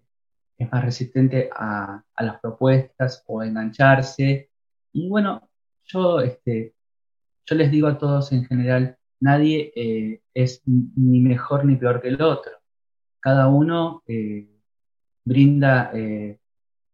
es 0.58 0.72
más 0.72 0.84
resistente 0.84 1.50
a, 1.52 2.04
las 2.18 2.40
propuestas 2.40 3.24
o 3.26 3.40
a 3.40 3.46
engancharse. 3.46 4.50
Y 4.92 5.08
bueno, 5.08 5.48
yo, 5.84 6.20
este, 6.20 6.74
yo 7.46 7.56
les 7.56 7.70
digo 7.70 7.88
a 7.88 7.98
todos 7.98 8.32
en 8.32 8.44
general, 8.44 8.98
nadie 9.20 9.72
eh, 9.74 10.22
es 10.34 10.62
ni 10.66 11.20
mejor 11.20 11.64
ni 11.64 11.76
peor 11.76 12.00
que 12.00 12.08
el 12.08 12.20
otro. 12.22 12.52
Cada 13.20 13.48
uno 13.48 14.02
eh, 14.06 14.48
brinda 15.24 15.92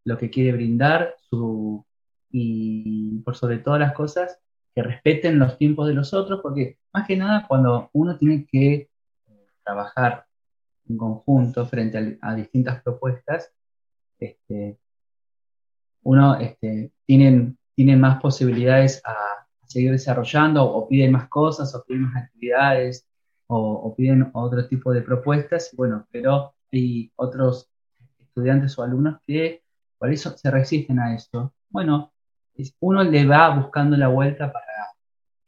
lo 0.05 0.19
que 0.19 0.31
quiere 0.31 0.53
brindar 0.53 1.17
su, 1.31 1.85
y 2.31 3.19
por 3.21 3.37
sobre 3.37 3.59
todas 3.59 3.81
las 3.81 3.93
cosas, 3.93 4.39
que 4.75 4.83
respeten 4.83 5.39
los 5.39 5.57
tiempos 5.59 5.89
de 5.89 5.95
los 5.95 6.13
otros, 6.13 6.41
porque 6.43 6.79
más 6.93 7.07
que 7.07 7.17
nada 7.17 7.47
cuando 7.49 7.91
uno 7.93 8.19
tiene 8.19 8.47
que 8.47 8.91
trabajar 9.65 10.26
en 10.89 10.97
conjunto 10.97 11.67
frente 11.67 12.19
a, 12.21 12.35
distintas 12.35 12.83
propuestas, 12.83 13.53
este, 14.19 14.79
uno 16.03 16.37
este, 16.39 16.93
tienen, 17.05 17.59
más 18.01 18.21
posibilidades 18.21 19.03
a, 19.05 19.15
seguir 19.67 19.91
desarrollando 19.91 20.65
o 20.65 20.89
piden 20.89 21.11
más 21.11 21.29
cosas 21.29 21.75
o 21.75 21.85
piden 21.85 22.03
más 22.03 22.25
actividades 22.25 23.05
o, 23.49 23.93
piden 23.97 24.31
otro 24.33 24.67
tipo 24.69 24.93
de 24.93 25.03
propuestas, 25.03 25.71
bueno, 25.77 26.07
pero 26.11 26.55
hay 26.73 27.11
otros 27.17 27.69
estudiantes 28.21 28.79
o 28.79 28.85
alumnos 28.85 29.19
que 29.27 29.63
por 29.99 30.13
eso 30.13 30.37
se 30.37 30.51
resisten 30.51 31.01
a 31.01 31.15
esto. 31.15 31.53
Bueno, 31.69 32.13
uno 32.81 33.03
le 33.03 33.27
va 33.27 33.57
buscando 33.57 33.97
la 33.97 34.09
vuelta 34.09 34.53
para 34.53 34.67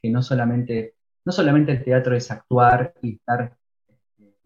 que 0.01 0.09
no 0.09 0.21
solamente, 0.21 0.95
no 1.25 1.31
solamente 1.31 1.71
el 1.71 1.83
teatro 1.83 2.15
es 2.15 2.29
actuar 2.31 2.93
y 3.01 3.15
estar, 3.15 3.55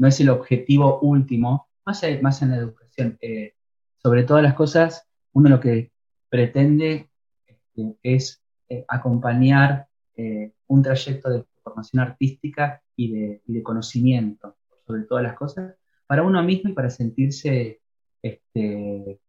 no 0.03 0.10
es 0.10 0.19
el 0.19 0.31
objetivo 0.31 1.00
último, 1.00 1.69
más, 1.86 2.01
más 2.22 2.41
en 2.41 2.51
la 2.51 2.57
educación. 2.57 3.17
Eh, 3.22 3.53
sobre 4.00 4.24
todas 4.24 4.43
las 4.43 4.53
cosas, 4.53 5.07
uno 5.31 5.48
lo 5.48 5.62
que 5.62 5.93
pretende 6.27 7.10
este, 7.48 7.98
es 8.03 8.43
eh, 8.67 8.83
acompañar 8.89 9.88
eh, 10.17 10.51
un 10.67 10.83
trayecto 10.83 11.29
de 11.29 11.45
formación 11.63 12.01
artística 12.01 12.83
y 12.98 13.39
de, 13.48 13.63
conocimiento 13.63 14.57
sobre 14.86 15.03
todas 15.03 15.24
las 15.24 15.38
cosas 15.38 15.74
para 16.05 16.24
uno 16.24 16.43
mismo 16.43 16.69
y 16.69 16.74
para 16.74 16.89
sentirse 16.89 17.79
este, 18.22 19.22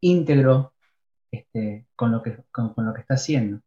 íntegro 0.00 0.74
este, 1.30 1.86
con, 1.94 2.10
lo 2.10 2.24
que, 2.24 2.42
con, 2.50 2.74
lo 2.78 2.92
que 2.92 3.02
está 3.02 3.14
haciendo. 3.14 3.60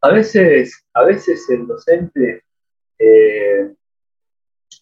A 0.00 0.08
veces, 0.08 0.86
a 0.94 1.04
veces 1.04 1.44
el 1.50 1.66
docente, 1.66 2.43
eh, 2.98 3.74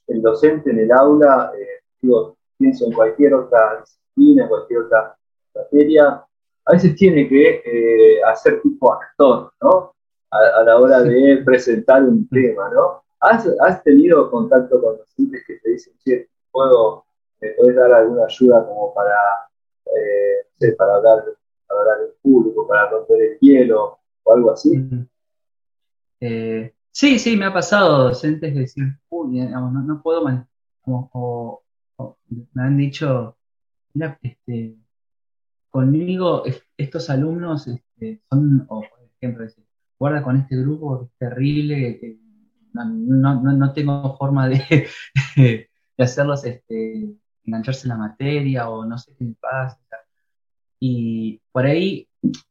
el 0.07 0.23
docente 0.23 0.71
en 0.71 0.81
el 0.81 0.92
aula, 0.92 1.52
eh, 1.59 1.83
digo, 2.00 2.37
pienso 2.59 2.87
en 2.87 2.92
cualquier 2.92 3.35
otra 3.35 3.81
disciplina, 3.81 4.45
en 4.45 4.49
cualquier 4.49 4.81
otra 4.81 5.16
materia, 5.54 6.25
a 6.64 6.73
veces 6.73 6.95
tiene 6.97 7.28
que 7.28 7.62
eh, 7.64 8.23
hacer 8.25 8.61
tipo 8.62 8.92
actor, 8.92 9.52
¿no? 9.61 9.95
A, 10.31 10.62
la 10.62 10.78
hora 10.78 11.02
de 11.02 11.42
presentar 11.45 12.02
un 12.04 12.26
tema, 12.28 12.71
¿no? 12.71 13.02
¿Has, 13.21 13.83
tenido 13.85 14.31
contacto 14.31 14.81
con 14.81 14.97
docentes 14.97 15.45
que 15.47 15.57
te 15.59 15.71
dicen, 15.71 15.95
che, 16.04 16.28
¿puedo, 16.50 17.04
¿me 17.40 17.50
puedes 17.50 17.76
dar 17.76 17.92
alguna 17.92 18.25
ayuda 18.25 18.64
como 18.66 18.95
para 18.95 19.14
sé, 20.62 20.73
para 20.73 20.95
hablar, 20.95 21.25
para 21.66 21.81
hablar 21.81 21.99
en 22.07 22.14
público, 22.23 22.66
para 22.66 22.90
romper 22.90 23.23
el 23.23 23.38
hielo 23.40 23.99
o 24.23 24.33
algo 24.33 24.52
así. 24.52 24.88
Eh, 26.21 26.73
sí, 26.92 27.18
sí, 27.18 27.37
me 27.37 27.46
ha 27.46 27.52
pasado 27.52 28.04
docentes 28.04 28.54
decir, 28.54 28.84
uy, 29.08 29.40
no, 29.40 30.00
puedo, 30.02 30.46
o, 30.84 31.62
me 32.52 32.62
han 32.62 32.76
dicho, 32.76 33.37
mira, 33.94 34.18
este, 34.22 34.76
conmigo 35.70 36.44
estos 36.76 37.11
alumnos 37.11 37.66
este, 37.66 38.20
son, 38.30 38.66
o 38.68 38.80
por 38.80 39.00
ejemplo, 39.16 39.46
guarda 39.99 40.22
con 40.22 40.37
este 40.37 40.56
grupo, 40.56 41.04
es 41.04 41.18
terrible, 41.18 42.18
no, 42.72 43.72
tengo 43.72 44.16
forma 44.16 44.49
de, 44.49 44.88
de 45.37 45.68
hacerlos 45.99 46.44
este, 46.44 47.14
engancharse 47.44 47.87
en 47.87 47.88
la 47.90 47.96
materia 47.96 48.68
o 48.68 48.84
no 48.84 48.99
sé 48.99 49.14
qué 49.16 49.25
me 49.25 49.34
pasa. 49.34 49.78
Y 50.78 51.40
por 51.52 51.64
ahí, 51.66 52.08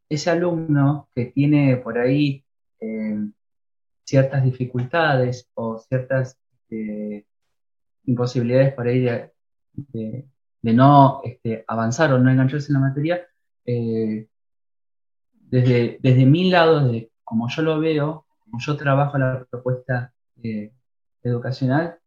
ese 0.08 0.30
alumno 0.30 1.10
que 1.14 1.26
tiene 1.26 1.78
por 1.78 1.98
ahí 1.98 2.46
eh, 2.80 3.30
ciertas 4.12 4.44
dificultades 4.44 5.50
o 5.54 5.80
ciertas 5.80 6.38
eh, 6.70 7.26
imposibilidades 8.06 8.74
por 8.74 8.88
ahí 8.88 9.00
de, 9.00 10.26
no 10.62 11.22
este, 11.24 11.64
avanzar 11.68 12.12
o 12.14 12.20
no 12.20 12.30
engancharse 12.30 12.68
en 12.68 12.74
la 12.74 12.88
materia, 12.88 13.26
eh, 13.66 14.28
desde, 15.32 15.98
desde 16.02 16.26
mi 16.26 16.50
lado, 16.50 16.92
como 17.24 17.48
yo 17.50 17.62
lo 17.62 17.80
veo, 17.80 18.26
como 18.44 18.60
yo 18.60 18.76
trabajo 18.76 19.18
la 19.18 19.46
propuesta 19.50 20.14
educacional, 21.24 21.98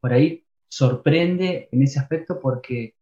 por 0.00 0.12
ahí 0.12 0.44
sorprende 0.68 1.68
en 1.70 1.82
ese 1.82 2.00
aspecto 2.00 2.40
porque 2.40 2.94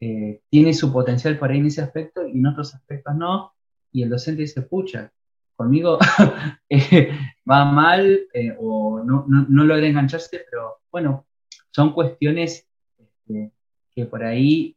eh, 0.00 0.40
tiene 0.48 0.72
su 0.74 0.92
potencial 0.92 1.38
para 1.38 1.54
ir 1.54 1.60
en 1.60 1.66
ese 1.66 1.82
aspecto 1.82 2.26
y 2.26 2.38
en 2.38 2.46
otros 2.46 2.74
aspectos 2.74 3.14
no, 3.16 3.52
y 3.92 4.02
el 4.02 4.10
docente 4.10 4.42
dice, 4.42 4.62
pucha, 4.62 5.12
conmigo 5.58 5.98
eh, 6.70 7.10
va 7.50 7.64
mal 7.66 8.20
eh, 8.32 8.56
o 8.58 9.02
no, 9.04 9.26
no, 9.26 9.64
logra 9.64 9.86
engancharse, 9.86 10.44
pero 10.50 10.78
bueno, 10.90 11.26
son 11.70 11.92
cuestiones 11.92 12.66
este, 12.96 13.52
que 13.90 14.06
por 14.06 14.24
ahí 14.24 14.74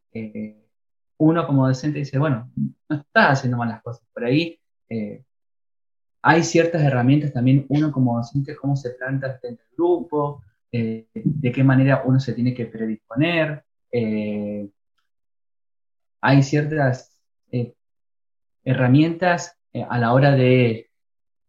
uno 1.17 1.45
como 1.47 1.67
docente 1.67 1.99
dice, 1.99 2.17
bueno, 2.17 2.51
no 2.89 2.95
estás 2.97 3.39
haciendo 3.39 3.57
mal 3.57 3.69
las 3.69 3.81
cosas, 3.81 4.03
por 4.13 4.25
ahí 4.25 4.59
hay 6.23 6.43
ciertas 6.43 6.81
herramientas 6.81 7.33
también, 7.33 7.65
uno 7.69 7.91
como 7.91 8.17
docente, 8.17 8.55
cómo 8.55 8.75
se 8.75 8.91
planta 8.91 9.39
dentro 9.41 9.65
del 9.65 9.75
grupo, 9.75 10.43
eh, 10.71 11.07
de 11.13 11.51
qué 11.51 11.63
manera 11.63 12.03
uno 12.05 12.19
se 12.19 12.33
tiene 12.33 12.53
que 12.53 12.65
predisponer. 12.65 13.63
Eh, 13.91 14.69
hay 16.21 16.43
ciertas 16.43 17.17
eh, 19.73 19.85
a 19.87 19.97
la 19.97 20.13
hora 20.13 20.31
de, 20.31 20.89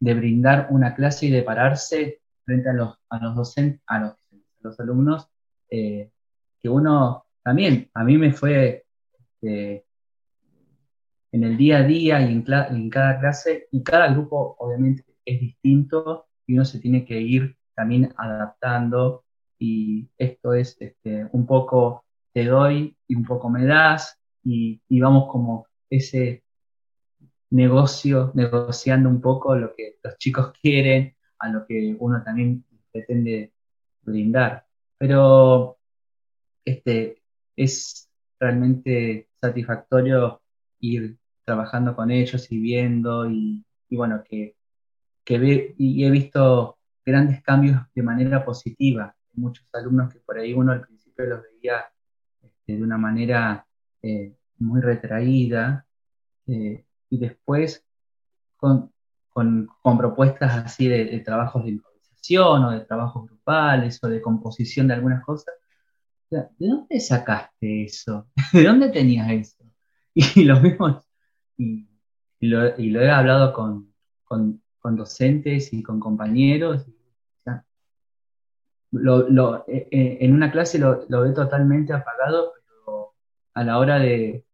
brindar 0.01 0.67
una 0.71 0.95
clase 0.95 1.27
y 1.27 1.31
de 1.31 1.43
pararse 1.43 2.21
frente 2.45 2.69
a 2.71 2.73
los, 2.73 2.99
a 3.09 3.19
los 3.19 3.57
a 3.87 4.17
los, 4.63 4.81
alumnos, 4.81 5.29
que 5.69 6.69
uno 6.69 7.25
también, 7.43 7.89
a 7.95 8.03
mí 8.03 8.19
me 8.19 8.33
fue 8.33 8.85
en 9.41 9.85
el 11.33 11.57
día 11.57 11.79
a 11.79 11.83
día 11.85 12.21
y 12.21 12.33
en, 12.33 12.45
en 12.47 12.91
cada 12.91 13.21
clase, 13.21 13.69
y 13.71 13.83
cada 13.83 14.13
grupo 14.13 14.57
obviamente 14.59 15.05
es 15.25 15.41
distinto 15.41 16.27
y 16.47 16.55
uno 16.55 16.65
se 16.65 16.79
tiene 16.79 17.05
que 17.05 17.21
ir 17.21 17.57
también 17.75 18.13
adaptando 18.17 19.25
y 19.59 20.09
esto 20.19 20.55
es 20.55 20.77
este, 20.81 21.29
un 21.33 21.47
poco 21.47 22.05
te 22.33 22.45
doy 22.45 22.97
y 23.07 23.15
un 23.15 23.25
poco 23.25 23.49
me 23.49 23.65
das 23.65 24.19
y, 24.45 24.81
vamos 25.01 25.31
como 25.31 25.67
ese 25.89 26.42
negocio, 27.53 28.33
negociando 28.35 29.09
un 29.09 29.21
poco 29.21 29.55
lo 29.55 29.75
que 29.75 29.99
los 30.03 30.17
chicos 30.19 30.53
quieren, 30.63 31.15
a 31.39 31.49
lo 31.49 31.67
que 31.67 31.97
uno 31.99 32.23
también 32.23 32.65
pretende 32.91 33.53
brindar. 34.03 34.67
Pero 34.99 35.79
este, 36.65 37.23
es 37.57 38.09
realmente 38.39 39.29
satisfactorio 39.41 40.41
ir 40.81 41.17
trabajando 41.45 41.95
con 41.95 42.11
ellos 42.11 42.51
y 42.51 42.59
viendo 42.59 43.29
y, 43.29 43.65
bueno, 43.91 44.23
que, 44.25 44.57
que 45.25 45.39
ve, 45.39 45.75
y 45.79 46.05
he 46.05 46.11
visto 46.11 46.79
grandes 47.05 47.43
cambios 47.43 47.81
de 47.95 48.03
manera 48.03 48.45
positiva. 48.45 49.15
Muchos 49.35 49.67
alumnos 49.73 50.13
que 50.13 50.21
por 50.21 50.39
ahí 50.39 50.53
uno 50.53 50.73
al 50.73 50.83
principio 50.83 51.27
los 51.27 51.43
veía 51.43 51.85
este, 52.43 52.77
de 52.77 52.83
una 52.83 52.99
manera 52.99 53.67
eh, 54.03 54.35
muy 54.59 54.81
retraída 54.81 55.87
eh, 56.47 56.85
y 57.13 57.19
después 57.19 57.85
con, 58.57 58.91
propuestas 59.99 60.65
así 60.65 60.89
de, 60.89 61.21
trabajos 61.21 61.65
de 61.65 61.73
improvisación 61.73 62.65
o 62.65 62.71
de 62.71 62.81
trabajos 62.81 63.27
grupales 63.27 64.03
o 64.03 64.09
de 64.09 64.23
composición 64.23 64.89
de 64.89 64.95
algunas 64.95 65.23
cosas. 65.23 65.55
¿De 66.31 66.49
dónde 66.59 66.99
sacaste 67.01 67.85
eso? 67.85 68.29
¿De 68.55 68.65
dónde 68.65 68.89
tenías 68.89 69.31
eso? 69.31 69.63
Y 70.15 70.45
lo 70.45 70.61
mismo, 70.61 71.03
y, 71.57 71.87
lo, 72.41 72.67
he 72.67 73.11
hablado 73.11 73.53
con, 73.53 73.95
con 74.25 74.97
docentes 74.97 75.73
y 75.73 75.83
con 75.83 76.01
compañeros. 76.01 76.87
Lo, 78.91 79.67
eh, 79.69 79.89
eh, 79.91 80.19
en 80.21 80.35
una 80.35 80.53
clase 80.53 80.79
lo, 80.79 81.07
lo 81.09 81.23
ve 81.23 81.33
totalmente 81.33 81.95
apagado, 81.95 82.53
pero 82.67 83.15
a 83.55 83.65
la 83.65 83.79
hora 83.79 83.99
de, 83.99 84.45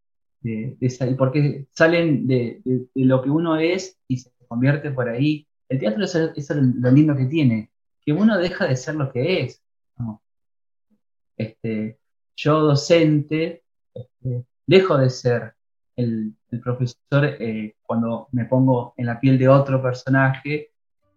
porque 1.16 1.66
salen 1.72 2.26
de, 2.26 2.62
lo 2.94 3.22
que 3.22 3.30
uno 3.30 3.56
es 3.56 3.98
y 4.06 4.18
se 4.18 4.30
convierte 4.46 4.90
por 4.90 5.08
ahí. 5.08 5.46
El 5.68 5.78
teatro 5.78 6.04
es, 6.04 6.14
es, 6.14 6.50
lo 6.50 6.90
lindo 6.90 7.16
que 7.16 7.26
tiene, 7.26 7.70
que 8.00 8.12
uno 8.12 8.38
deja 8.38 8.66
de 8.66 8.76
ser 8.76 8.94
lo 8.94 9.12
que 9.12 9.42
es. 9.42 9.62
Este, 11.36 11.98
yo 12.36 12.60
docente, 12.60 13.62
este, 13.94 14.44
dejo 14.66 14.96
de 14.96 15.10
ser 15.10 15.54
el, 15.96 16.34
profesor 16.62 17.24
eh, 17.24 17.74
cuando 17.82 18.28
me 18.32 18.46
pongo 18.46 18.94
en 18.96 19.06
la 19.06 19.20
piel 19.20 19.38
de 19.38 19.48
otro 19.48 19.82
personaje 19.82 20.70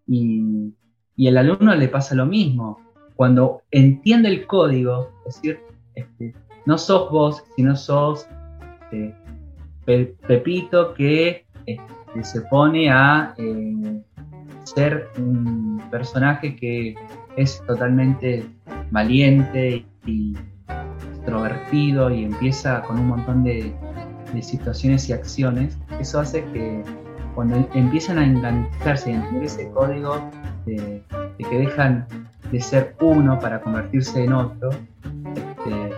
y, 0.06 0.74
y 1.16 1.26
el 1.26 1.38
alumno 1.38 1.74
le 1.74 1.88
pasa 1.88 2.14
lo 2.14 2.26
mismo. 2.26 2.80
Cuando 3.16 3.62
entiende 3.70 4.28
el 4.28 4.46
código, 4.46 5.10
es 5.26 5.36
decir, 5.36 5.60
este, 5.94 6.34
no 6.66 6.78
sos 6.78 7.10
vos, 7.10 7.44
sino 7.56 7.76
sos 7.76 8.26
este, 8.92 10.14
Pepito 10.26 10.94
que 10.94 11.44
este, 11.66 12.24
se 12.24 12.40
pone 12.42 12.90
a 12.90 13.34
eh, 13.36 14.00
ser 14.64 15.08
un 15.18 15.82
personaje 15.90 16.54
que 16.54 16.94
es 17.36 17.62
totalmente 17.66 18.44
valiente 18.90 19.84
y 20.06 20.36
extrovertido 21.10 22.10
y 22.10 22.24
empieza 22.24 22.82
con 22.82 22.98
un 22.98 23.08
montón 23.08 23.44
de, 23.44 23.74
situaciones 24.40 25.10
y 25.10 25.12
acciones, 25.12 25.76
eso 26.00 26.18
hace 26.18 26.42
que 26.54 26.82
cuando 27.34 27.68
empiezan 27.74 28.16
a 28.16 28.24
engancharse 28.24 29.10
y 29.10 29.14
entender 29.14 29.44
ese 29.44 29.68
código 29.72 30.30
de, 30.64 31.02
que 31.36 31.58
dejan 31.58 32.06
de 32.50 32.58
ser 32.58 32.96
uno 33.02 33.38
para 33.38 33.60
convertirse 33.60 34.24
en 34.24 34.32
otro, 34.32 34.70
este, 34.70 35.90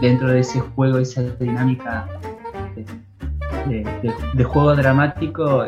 dentro 0.00 0.30
de 0.30 0.40
ese 0.40 0.60
juego, 0.60 0.98
esa 0.98 1.20
dinámica 1.38 2.08
de, 3.66 4.44
juego 4.44 4.74
dramático, 4.76 5.64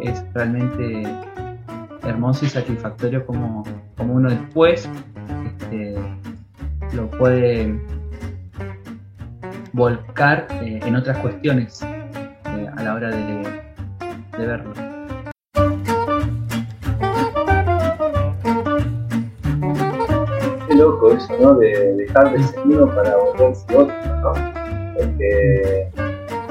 es 0.00 0.24
realmente 0.34 1.02
hermoso 2.02 2.44
y 2.44 2.48
satisfactorio 2.48 3.26
como, 3.26 3.64
como 3.96 4.14
uno 4.14 4.30
después 4.30 4.88
este, 5.44 5.96
lo 6.94 7.10
puede 7.10 7.78
volcar 9.72 10.46
eh, 10.62 10.80
en 10.84 10.96
otras 10.96 11.18
cuestiones 11.18 11.82
eh, 11.82 12.70
a 12.76 12.82
la 12.82 12.94
hora 12.94 13.10
de, 13.10 13.66
verlo. 14.38 14.72
Qué 20.68 20.74
loco 20.74 21.12
eso, 21.12 21.36
¿no? 21.40 21.54
De 21.56 21.94
dejar 21.96 22.32
de 22.32 22.42
ser 22.42 22.60
uno 22.64 22.86
para 22.94 23.16
volverse 23.16 23.76
otro, 23.76 23.94
¿no? 24.22 24.32
Porque, 24.96 25.90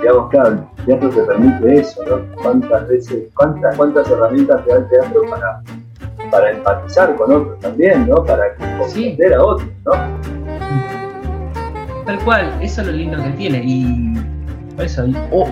digamos, 0.07 0.29
claro, 0.29 0.49
el 0.77 0.85
teatro 0.85 1.09
te 1.09 1.21
permite 1.23 1.79
eso, 1.79 2.03
¿no? 2.05 2.35
¿Cuántas 2.41 2.87
veces, 2.87 3.29
cuántas, 3.35 3.75
cuántas 3.75 4.09
herramientas 4.09 4.63
te 4.63 4.71
da 4.71 4.77
el 4.77 4.87
teatro 4.87 5.21
para, 5.29 5.61
para 6.31 6.51
empatizar 6.51 7.15
con 7.15 7.33
otros 7.33 7.59
también, 7.59 8.07
¿no? 8.07 8.23
Para 8.23 8.55
comprender 8.55 9.33
a 9.33 9.43
otros, 9.43 9.69
¿no? 9.85 9.91
Tal 12.05 12.19
cual, 12.23 12.53
eso 12.61 12.81
es 12.81 12.87
lo 12.87 12.93
lindo 12.93 13.21
que 13.21 13.29
tiene. 13.31 13.61
Y 13.65 14.13
por 14.75 14.85
eso, 14.85 15.05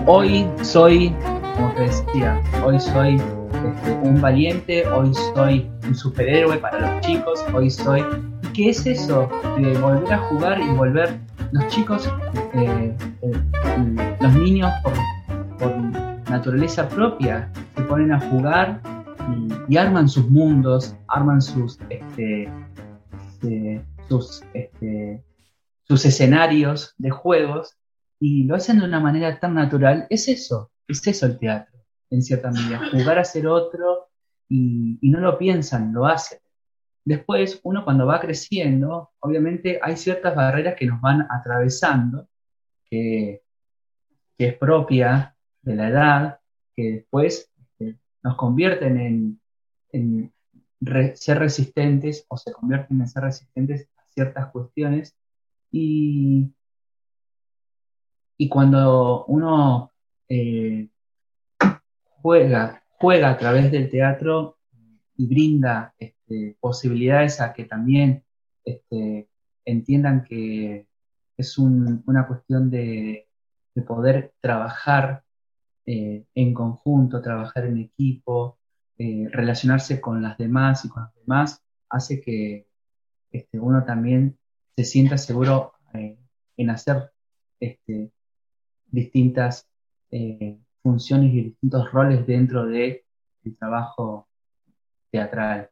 hoy 0.06 0.48
soy, 0.62 1.14
como 1.54 1.72
te 1.74 1.82
decía, 1.82 2.40
hoy 2.64 2.80
soy 2.80 3.16
este, 3.16 3.92
un 4.02 4.20
valiente, 4.20 4.88
hoy 4.88 5.12
soy 5.34 5.70
un 5.86 5.94
superhéroe 5.94 6.56
para 6.56 6.78
los 6.80 7.00
chicos, 7.02 7.44
hoy 7.52 7.68
soy. 7.68 8.02
¿Y 8.42 8.46
qué 8.54 8.70
es 8.70 8.86
eso? 8.86 9.28
De 9.58 9.76
volver 9.78 10.14
a 10.14 10.18
jugar 10.18 10.58
y 10.60 10.68
volver. 10.68 11.25
Los 11.52 11.66
chicos 11.68 12.08
eh, 12.54 12.96
eh, 13.22 14.16
los 14.20 14.34
niños 14.34 14.72
por, 14.82 15.76
naturaleza 16.30 16.88
propia 16.88 17.50
se 17.76 17.82
ponen 17.82 18.12
a 18.12 18.20
jugar 18.20 18.80
y, 19.68 19.76
arman 19.76 20.08
sus 20.08 20.28
mundos, 20.28 20.96
arman 21.08 21.40
sus, 21.40 21.78
este, 21.88 22.50
sus, 24.08 24.42
este, 24.54 25.24
sus 25.82 26.04
escenarios 26.04 26.94
de 26.98 27.10
juegos 27.10 27.76
y 28.18 28.44
lo 28.44 28.56
hacen 28.56 28.80
de 28.80 28.86
una 28.86 29.00
manera 29.00 29.38
tan 29.38 29.54
natural. 29.54 30.06
Es 30.10 30.28
eso, 30.28 30.70
es 30.88 31.06
eso 31.06 31.26
el 31.26 31.38
teatro, 31.38 31.78
en 32.10 32.22
cierta 32.22 32.50
medida, 32.50 32.80
jugar 32.90 33.18
a 33.18 33.24
ser 33.24 33.46
otro 33.46 34.08
y 34.48 34.98
no 35.02 35.20
lo 35.20 35.38
piensan, 35.38 35.92
lo 35.92 36.06
hacen. 36.06 36.38
Después, 37.06 37.60
uno 37.62 37.84
cuando 37.84 38.04
va 38.04 38.20
creciendo, 38.20 39.12
obviamente 39.20 39.78
hay 39.80 39.96
ciertas 39.96 40.34
barreras 40.34 40.74
que 40.74 40.86
nos 40.86 41.00
van 41.00 41.24
atravesando, 41.30 42.26
que, 42.90 43.42
es 44.38 44.54
propia 44.58 45.36
de 45.62 45.76
la 45.76 45.88
edad, 45.88 46.40
que 46.74 46.92
después 46.92 47.48
este, 47.56 47.96
nos 48.24 48.36
convierten 48.36 49.40
en, 49.92 50.32
ser 51.14 51.38
resistentes 51.38 52.26
o 52.28 52.36
se 52.36 52.52
convierten 52.52 53.00
en 53.00 53.08
ser 53.08 53.22
resistentes 53.22 53.88
a 53.96 54.04
ciertas 54.08 54.50
cuestiones. 54.50 55.16
Y, 55.70 56.52
y 58.36 58.48
cuando 58.48 59.24
uno 59.26 59.92
eh, 60.28 60.88
juega, 62.20 62.82
juega 62.98 63.30
a 63.30 63.38
través 63.38 63.70
del 63.70 63.88
teatro 63.88 64.58
y 65.16 65.26
brinda 65.26 65.94
este, 65.98 66.15
posibilidades 66.60 67.40
a 67.40 67.52
que 67.52 67.64
también 67.64 68.24
este, 68.64 69.28
entiendan 69.64 70.24
que 70.24 70.86
es 71.36 71.58
una 71.58 72.26
cuestión 72.26 72.70
de, 72.70 73.22
poder 73.86 74.32
trabajar 74.40 75.22
eh, 75.84 76.24
en 76.34 76.54
conjunto, 76.54 77.20
trabajar 77.20 77.66
en 77.66 77.76
equipo, 77.76 78.58
eh, 78.96 79.28
relacionarse 79.30 80.00
con 80.00 80.22
las 80.22 80.38
demás 80.38 80.86
y 80.86 80.88
con 80.88 81.02
los 81.02 81.14
demás, 81.14 81.62
hace 81.90 82.22
que 82.22 82.66
este, 83.30 83.60
uno 83.60 83.84
también 83.84 84.38
se 84.74 84.84
sienta 84.84 85.18
seguro 85.18 85.74
eh, 85.92 86.16
en 86.56 86.70
hacer 86.70 87.12
este, 87.60 88.10
distintas 88.86 89.68
funciones 90.82 91.34
y 91.34 91.42
distintos 91.42 91.92
roles 91.92 92.26
dentro 92.26 92.64
del 92.64 93.02
trabajo 93.58 94.26
teatral 95.10 95.68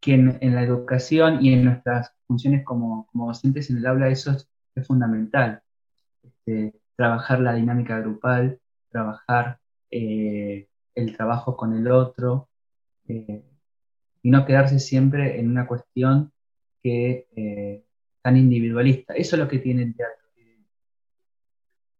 que 0.00 0.14
en, 0.14 0.54
la 0.54 0.62
educación 0.62 1.44
y 1.44 1.52
en 1.52 1.64
nuestras 1.64 2.12
funciones 2.26 2.64
como, 2.64 3.08
docentes 3.12 3.70
en 3.70 3.78
el 3.78 3.86
aula 3.86 4.08
eso 4.08 4.32
es, 4.32 4.48
fundamental. 4.86 5.60
Este, 6.22 6.72
trabajar 6.94 7.40
la 7.40 7.54
dinámica 7.54 7.98
grupal, 7.98 8.60
trabajar 8.90 9.58
eh, 9.90 10.68
el 10.94 11.16
trabajo 11.16 11.56
con 11.56 11.76
el 11.76 11.90
otro 11.90 12.48
eh, 13.08 13.42
y 14.22 14.30
no 14.30 14.46
quedarse 14.46 14.78
siempre 14.78 15.40
en 15.40 15.50
una 15.50 15.66
cuestión 15.66 16.32
que 16.80 17.26
eh, 17.34 17.84
tan 18.22 18.36
individualista. 18.36 19.14
Eso 19.14 19.34
es 19.34 19.40
lo 19.40 19.48
que 19.48 19.58
tiene 19.58 19.82
el 19.82 19.96
teatro. 19.96 20.28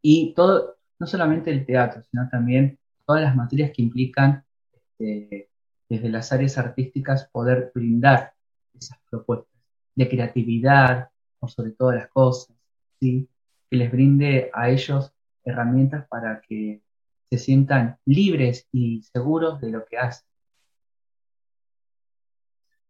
Y 0.01 0.33
todo, 0.35 0.77
no 1.01 1.07
solamente 1.07 1.51
el 1.51 1.67
teatro, 1.67 2.03
sino 2.03 2.29
también 2.29 2.79
todas 3.05 3.23
las 3.23 3.35
materias 3.35 3.73
que 3.75 3.83
implican 3.83 4.45
este, 4.73 5.47
desde 5.88 6.09
las 6.09 6.33
áreas 6.33 6.59
artísticas 6.59 7.29
poder 7.31 7.72
brindar 7.74 8.33
esas 8.79 8.98
propuestas 9.11 9.61
de 9.94 10.09
creatividad, 10.09 11.09
por 11.38 11.51
sobre 11.51 11.72
todas 11.72 11.96
las 11.96 12.09
cosas, 12.09 12.55
¿sí? 13.01 13.29
que 13.70 13.77
les 13.77 13.90
brinde 13.90 14.51
a 14.53 14.70
ellos 14.70 15.12
herramientas 15.44 16.07
para 16.09 16.40
que 16.40 16.83
se 17.31 17.38
sientan 17.38 17.98
libres 18.05 18.66
y 18.72 19.03
seguros 19.03 19.61
de 19.61 19.70
lo 19.70 19.85
que 19.85 19.98
hacen. 19.98 20.27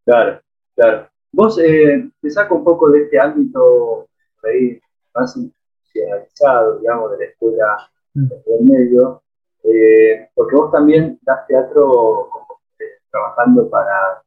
Claro, 0.05 0.41
claro. 0.75 1.09
Vos 1.33 1.59
eh, 1.59 2.11
te 2.21 2.31
saco 2.31 2.55
un 2.57 2.65
poco 2.65 2.91
de 2.91 3.03
este 3.03 3.19
ámbito 3.19 4.09
más 5.15 5.37
institucionalizado, 5.37 6.79
digamos, 6.79 7.11
de 7.13 7.19
la 7.19 7.25
escuela 7.25 7.91
mm. 8.15 8.29
del 8.29 8.65
medio, 8.65 9.23
eh, 9.65 10.31
porque 10.35 10.57
vos 10.57 10.71
también 10.73 11.19
das 11.23 11.47
teatro 11.47 12.31
trabajando 13.11 13.69
para, 13.69 14.23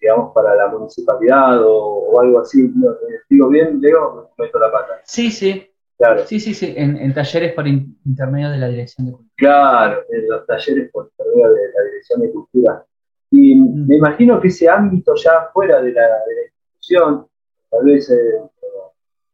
digamos, 0.00 0.32
para 0.32 0.54
la 0.54 0.68
municipalidad 0.68 1.60
o, 1.64 2.20
algo 2.20 2.40
así. 2.40 2.64
Eh, 2.64 3.20
¿Digo 3.28 3.48
bien, 3.48 3.80
Leo? 3.80 4.30
Meto 4.38 4.58
la 4.58 4.72
pata. 4.72 5.00
Sí, 5.04 5.30
sí. 5.30 5.64
Claro. 5.98 6.24
Sí, 6.26 6.38
sí, 6.38 6.54
sí, 6.54 6.74
en, 6.76 7.12
talleres 7.12 7.54
por 7.54 7.66
intermedio 7.66 8.50
de 8.50 8.58
la 8.58 8.68
Dirección 8.68 9.08
de 9.08 9.12
Cultura. 9.14 9.34
Claro, 9.36 10.02
en 10.08 10.28
los 10.28 10.46
talleres 10.46 10.90
por 10.92 11.10
intermedio 11.10 11.52
de 11.52 11.60
la 11.74 11.84
Dirección 11.90 12.20
de 12.20 12.32
Cultura. 12.32 12.86
Y 13.30 13.56
mm. 13.56 13.86
me 13.88 13.96
imagino 13.96 14.40
que 14.40 14.46
ese 14.46 14.68
ámbito 14.68 15.14
ya 15.16 15.50
fuera 15.52 15.82
de 15.82 15.92
la, 15.92 16.06
institución, 16.44 17.26
tal 17.68 17.84
vez 17.84 18.08
eh, 18.10 18.14
de 18.14 18.40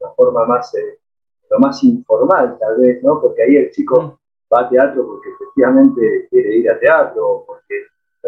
una 0.00 0.10
forma 0.14 0.46
más, 0.46 0.74
eh, 0.74 0.98
lo 1.50 1.58
más 1.58 1.84
informal, 1.84 2.56
tal 2.58 2.80
vez, 2.80 3.02
¿no? 3.02 3.20
Porque 3.20 3.42
ahí 3.42 3.56
el 3.56 3.70
chico 3.70 4.00
mm. 4.02 4.54
va 4.54 4.60
a 4.62 4.68
teatro 4.70 5.06
porque 5.06 5.28
efectivamente 5.30 6.28
quiere 6.30 6.56
ir 6.56 6.70
a 6.70 6.80
teatro, 6.80 7.44
porque 7.46 7.74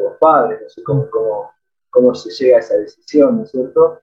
los 0.01 0.19
padres, 0.19 0.61
no 0.63 0.69
sé 0.69 0.83
cómo, 0.83 1.51
cómo, 1.91 2.15
se 2.15 2.31
llega 2.31 2.57
a 2.57 2.61
esa 2.61 2.77
decisión, 2.77 3.39
¿no 3.39 3.45
es 3.45 3.51
cierto? 3.51 4.01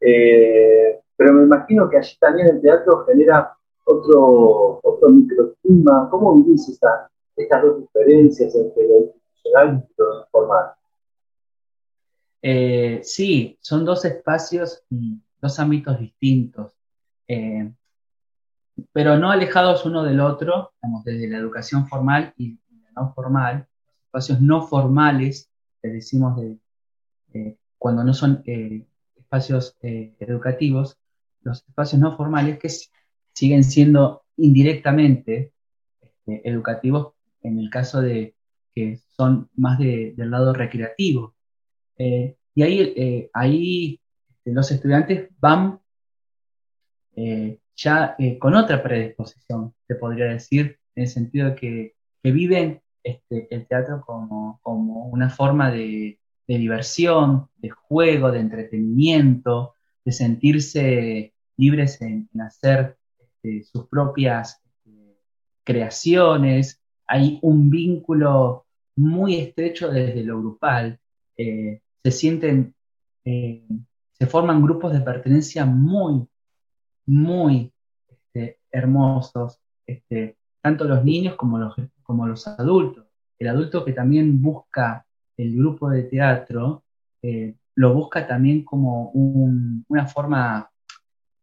Eh, 0.00 1.00
pero 1.16 1.32
me 1.32 1.44
imagino 1.44 1.88
que 1.88 1.98
allí 1.98 2.16
también 2.20 2.48
el 2.48 2.60
teatro 2.60 3.04
genera 3.06 3.56
otro, 3.84 4.80
otro 4.82 5.08
microclima. 5.08 6.08
¿Cómo 6.10 6.34
vivís 6.34 6.68
esta, 6.68 7.10
estas 7.36 7.62
dos 7.62 7.80
diferencias 7.80 8.54
entre 8.54 8.86
lo 8.86 8.98
institucional 9.00 9.84
y 9.88 9.94
lo 9.96 10.20
informal? 10.20 10.72
Eh, 12.42 13.00
sí, 13.02 13.56
son 13.60 13.84
dos 13.84 14.04
espacios 14.04 14.84
dos 15.40 15.58
ámbitos 15.58 15.98
distintos, 15.98 16.72
eh, 17.28 17.70
pero 18.92 19.16
no 19.16 19.30
alejados 19.30 19.84
uno 19.84 20.02
del 20.02 20.20
otro, 20.20 20.72
desde 21.04 21.28
la 21.28 21.38
educación 21.38 21.86
formal 21.86 22.32
y 22.36 22.58
la 22.84 23.02
no 23.02 23.12
formal, 23.14 23.66
espacios 24.16 24.40
no 24.40 24.66
formales, 24.66 25.50
decimos 25.82 26.40
de, 26.40 27.58
cuando 27.76 28.02
no 28.02 28.14
son 28.14 28.42
eh, 28.46 28.86
espacios 29.14 29.76
eh, 29.82 30.14
educativos, 30.20 30.98
los 31.42 31.58
espacios 31.68 32.00
no 32.00 32.16
formales 32.16 32.58
que 32.58 32.70
siguen 33.34 33.62
siendo 33.62 34.22
indirectamente 34.38 35.52
este, 36.00 36.48
educativos 36.48 37.12
en 37.42 37.58
el 37.58 37.68
caso 37.68 38.00
de 38.00 38.34
que 38.74 38.98
son 39.16 39.50
más 39.54 39.78
del 39.78 40.30
lado 40.30 40.54
recreativo. 40.54 41.34
Eh, 41.98 42.36
y 42.54 42.62
ahí, 43.34 44.00
este, 44.30 44.52
los 44.52 44.70
estudiantes 44.70 45.28
van 45.38 45.78
ya 47.74 48.16
con 48.38 48.54
otra 48.54 48.82
predisposición, 48.82 49.74
te 49.86 49.94
podría 49.94 50.26
decir, 50.26 50.78
en 50.94 51.02
el 51.02 51.08
sentido 51.08 51.50
de 51.50 51.54
que 51.54 51.94
viven 52.22 52.80
este, 53.06 53.46
el 53.54 53.68
teatro 53.68 54.02
como, 54.04 54.58
una 55.12 55.30
forma 55.30 55.70
de, 55.70 56.18
diversión, 56.48 57.48
de 57.56 57.70
juego, 57.70 58.32
de 58.32 58.40
entretenimiento, 58.40 59.74
de 60.04 60.10
sentirse 60.10 61.32
libres 61.56 62.02
en, 62.02 62.28
hacer 62.40 62.98
este, 63.16 63.62
sus 63.62 63.86
propias 63.86 64.60
este, 64.84 65.20
creaciones. 65.62 66.82
Hay 67.06 67.38
un 67.42 67.70
vínculo 67.70 68.66
muy 68.96 69.36
estrecho 69.36 69.88
desde 69.88 70.24
lo 70.24 70.40
grupal. 70.40 70.98
Eh, 71.36 71.80
se 72.02 72.10
sienten, 72.10 72.74
eh, 73.24 73.62
se 74.18 74.26
forman 74.26 74.62
grupos 74.62 74.92
de 74.92 75.00
pertenencia 75.00 75.64
muy, 75.64 76.26
muy 77.06 77.72
hermosos, 78.72 79.60
tanto 80.60 80.84
los 80.84 81.04
niños 81.04 81.36
como 81.36 81.58
los, 81.58 81.74
como 82.06 82.26
los 82.26 82.46
adultos. 82.46 83.04
El 83.38 83.48
adulto 83.48 83.84
que 83.84 83.92
también 83.92 84.40
busca 84.40 85.04
el 85.36 85.56
grupo 85.56 85.90
de 85.90 86.04
teatro, 86.04 86.84
eh, 87.22 87.54
lo 87.74 87.92
busca 87.92 88.26
también 88.26 88.64
como 88.64 89.10
una 89.10 90.06
forma, 90.06 90.70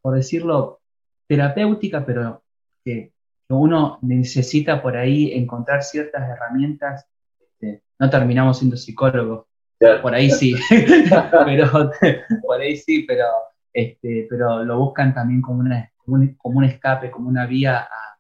por 0.02 0.16
decirlo, 0.16 0.80
terapéutica, 1.28 2.06
pero 2.06 2.44
que, 2.84 3.12
uno 3.50 4.00
necesita 4.02 4.82
por 4.82 4.98
ahí 4.98 5.32
encontrar 5.34 5.84
ciertas 5.84 6.28
herramientas. 6.28 7.06
Este, 7.40 7.84
no 8.00 8.10
terminamos 8.10 8.58
siendo 8.58 8.78
psicólogos, 8.78 9.46
por 10.02 10.16
ahí 10.16 10.32
sí, 10.32 10.56
pero 11.46 11.92
por 12.42 12.60
ahí 12.60 12.78
sí, 12.78 13.04
pero, 13.08 13.26
este, 13.72 14.26
pero 14.28 14.64
lo 14.64 14.80
buscan 14.80 15.14
también 15.14 15.42
como, 15.42 15.60
una, 15.60 15.92
como, 15.98 16.58
un, 16.58 16.64
escape, 16.64 17.12
como 17.12 17.30
una 17.30 17.46
vía 17.46 17.82
a, 17.82 18.13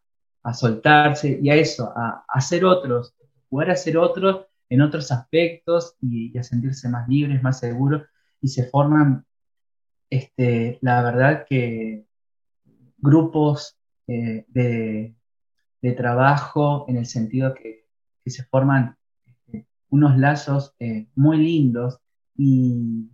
a 0.43 0.53
soltarse 0.53 1.39
y 1.41 1.49
a 1.49 1.56
eso, 1.56 1.91
a, 1.95 2.25
hacer 2.27 2.65
otros, 2.65 3.15
poder 3.49 3.71
hacer 3.71 3.97
otros 3.97 4.45
en 4.69 4.82
otros 4.82 5.12
aspectos 5.12 5.95
y, 6.01 6.38
a 6.38 6.43
sentirse 6.43 6.89
más 6.89 7.08
libres, 7.08 7.41
más 7.41 7.60
seguros 7.60 8.03
y 8.41 8.49
se 8.49 8.65
forman, 8.65 9.25
este, 10.10 10.77
la 10.82 11.01
verdad 11.01 11.45
que 11.47 12.06
grupos 12.97 13.77
eh, 14.08 14.45
de, 14.47 15.15
trabajo 15.97 16.86
en 16.88 16.97
el 16.97 17.06
sentido 17.06 17.53
que, 17.53 17.84
se 18.25 18.43
forman 18.45 18.97
este, 19.25 19.67
unos 19.89 20.17
lazos 20.17 20.73
eh, 20.79 21.08
muy 21.15 21.38
lindos 21.38 21.99
y, 22.38 23.10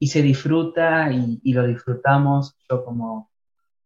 se 0.00 0.22
disfruta 0.22 1.12
y, 1.12 1.52
lo 1.52 1.66
disfrutamos. 1.66 2.56
Yo 2.68 2.84
como, 2.84 3.29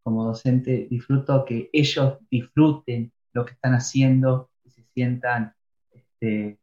como 0.05 0.25
docente 0.25 0.87
disfruto 0.89 1.45
que 1.45 1.71
ellos 1.73 2.19
disfruten 2.31 3.11
lo 3.33 3.45
que 3.45 3.55
están 3.55 3.75
haciendo 3.75 4.51
y 4.63 4.71
se 4.71 4.85
sientan 4.95 5.55
este, 5.91 6.59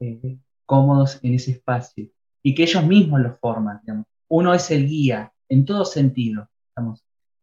eh, 0.00 0.36
cómodos 0.66 1.18
en 1.22 1.34
ese 1.34 1.52
espacio 1.52 2.08
y 2.42 2.54
que 2.54 2.64
ellos 2.64 2.84
mismos 2.84 3.20
lo 3.20 3.36
forman. 3.36 3.80
Uno 4.28 4.52
es 4.52 4.70
el 4.70 4.86
guía 4.86 5.32
en 5.48 5.64
todo 5.64 5.84
sentido. 5.84 6.48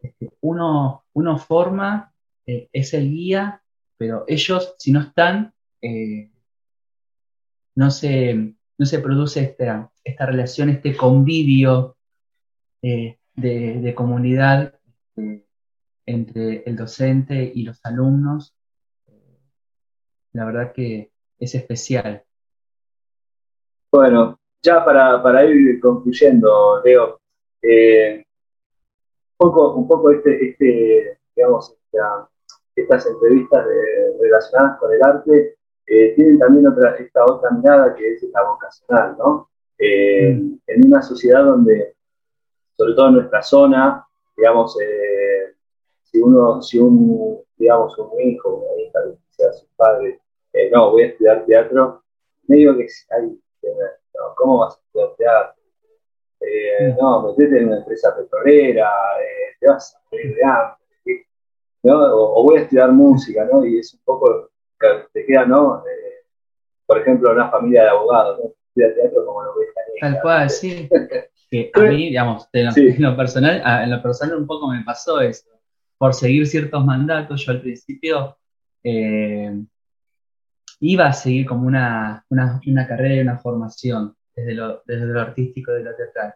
Este, 0.01 0.29
uno, 0.41 1.03
forma, 1.47 2.13
eh, 2.45 2.69
es 2.73 2.93
el 2.93 3.09
guía, 3.09 3.63
pero 3.97 4.25
ellos, 4.27 4.75
si 4.77 4.91
no 4.91 5.01
están, 5.01 5.53
eh, 5.81 6.31
no, 7.75 7.91
se, 7.91 8.55
no 8.77 8.85
se 8.85 8.99
produce 8.99 9.41
esta, 9.41 9.89
esta 10.03 10.25
relación, 10.25 10.69
este 10.69 10.95
convivio 10.97 11.95
de, 12.81 13.93
comunidad 13.95 14.78
entre 16.05 16.63
el 16.65 16.75
docente 16.75 17.51
y 17.53 17.63
los 17.63 17.79
alumnos. 17.85 18.55
la 20.33 20.45
verdad 20.45 20.73
que 20.73 21.11
es 21.39 21.55
especial. 21.55 22.23
Bueno, 23.91 24.39
ya 24.61 24.85
para, 24.85 25.45
ir 25.45 25.79
concluyendo, 25.79 26.81
Leo, 26.83 27.19
eh, 27.61 28.23
un 29.37 29.37
poco, 29.37 29.75
un 29.75 29.87
poco 29.87 30.11
este, 30.11 30.49
este 30.49 31.19
digamos, 31.35 31.75
estas 32.75 33.07
entrevistas 33.07 33.65
relacionadas 34.19 34.77
con 34.79 34.93
el 34.93 35.01
arte 35.01 35.57
eh, 35.85 36.13
tienen 36.15 36.37
también 36.37 36.67
otra, 36.67 36.95
esta 36.97 37.25
otra 37.25 37.49
mirada 37.51 37.95
que 37.95 38.13
es 38.13 38.23
la 38.31 38.43
vocacional, 38.43 39.15
¿no? 39.17 39.49
Eh, 39.77 40.33
mm. 40.35 40.59
En 40.67 40.85
una 40.85 41.01
sociedad 41.01 41.43
donde, 41.43 41.95
sobre 42.77 42.93
todo 42.93 43.07
en 43.07 43.13
nuestra 43.15 43.41
zona, 43.41 44.05
digamos, 44.37 44.77
si 46.11 46.19
uno, 46.19 46.61
si 46.61 46.79
un, 46.79 47.39
digamos, 47.57 47.97
un 47.97 48.21
hijo, 48.21 48.55
una 48.55 48.81
hija, 48.81 48.99
sea 49.29 49.53
su 49.53 49.67
padre, 49.75 50.19
no, 50.71 50.91
voy 50.91 51.03
a 51.03 51.07
estudiar 51.07 51.45
teatro, 51.45 52.03
medio 52.47 52.75
que 52.77 52.87
hay 53.11 53.39
¿Cómo 54.35 54.59
vas 54.59 54.75
a 54.75 54.79
estudiar 54.99 55.53
eh, 56.41 56.95
no, 56.99 57.27
metete 57.27 57.59
en 57.59 57.67
una 57.67 57.77
empresa 57.77 58.15
petrolera, 58.15 58.89
eh, 59.19 59.57
te 59.59 59.67
vas 59.67 59.95
a 59.95 59.99
morir 60.09 60.35
de 60.35 60.43
hambre, 60.43 61.27
¿no? 61.83 62.15
O, 62.15 62.43
voy 62.43 62.57
a 62.57 62.61
estudiar 62.61 62.91
música, 62.91 63.45
¿no? 63.51 63.65
Y 63.65 63.79
es 63.79 63.93
un 63.93 63.99
poco, 64.05 64.49
te 65.13 65.25
queda, 65.25 65.45
¿no? 65.45 65.83
Eh, 65.85 66.25
por 66.85 66.99
ejemplo, 66.99 67.31
una 67.31 67.49
familia 67.49 67.83
de 67.83 67.89
abogados, 67.89 68.39
¿no? 68.39 68.51
Estudia 68.67 68.95
teatro 68.95 69.25
como 69.25 69.43
lo 69.43 69.55
ves 69.55 69.69
Tal 69.99 70.21
cual, 70.21 70.49
sí. 70.49 70.89
que 71.51 71.71
a 71.73 71.79
mí, 71.81 72.05
digamos, 72.07 72.47
en 72.53 73.01
lo, 73.01 73.17
personal, 73.17 73.61
en 73.83 73.89
lo 73.89 74.01
personal 74.01 74.37
un 74.37 74.47
poco 74.47 74.69
me 74.69 74.83
pasó 74.83 75.19
eso. 75.19 75.48
Por 75.99 76.15
seguir 76.15 76.47
ciertos 76.47 76.83
mandatos, 76.83 77.45
yo 77.45 77.51
al 77.51 77.61
principio 77.61 78.37
eh, 78.83 79.53
iba 80.79 81.07
a 81.07 81.13
seguir 81.13 81.45
como 81.45 81.67
una, 81.67 82.25
una, 82.29 82.87
carrera 82.87 83.15
y 83.15 83.19
una 83.19 83.37
formación 83.37 84.15
desde 84.35 84.55
lo, 84.55 84.81
desde 84.87 85.05
lo 85.05 85.19
artístico, 85.19 85.73
de 85.73 85.83
lo 85.83 85.95
teatral. 85.95 86.33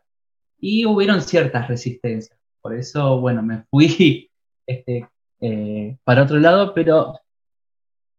Y 0.60 0.86
hubieron 0.86 1.22
ciertas 1.22 1.68
resistencias. 1.68 2.38
Por 2.62 2.76
eso, 2.76 3.20
bueno, 3.20 3.42
me 3.42 3.64
fui 3.72 4.30
este, 4.68 5.08
eh, 5.40 5.98
para 6.04 6.24
otro 6.24 6.40
lado, 6.40 6.74
pero 6.74 7.20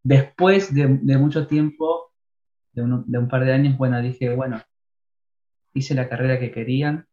después 0.02 0.74
de, 0.74 0.86
mucho 0.86 1.46
tiempo, 1.46 2.10
de 2.72 2.82
un, 2.82 3.04
de 3.06 3.18
un, 3.18 3.28
par 3.28 3.44
de 3.44 3.52
años, 3.52 3.76
bueno, 3.76 4.00
dije, 4.00 4.34
bueno, 4.34 4.62
hice 5.74 5.94
la 5.94 6.08
carrera 6.08 6.38
que 6.38 6.50
querían, 6.50 7.06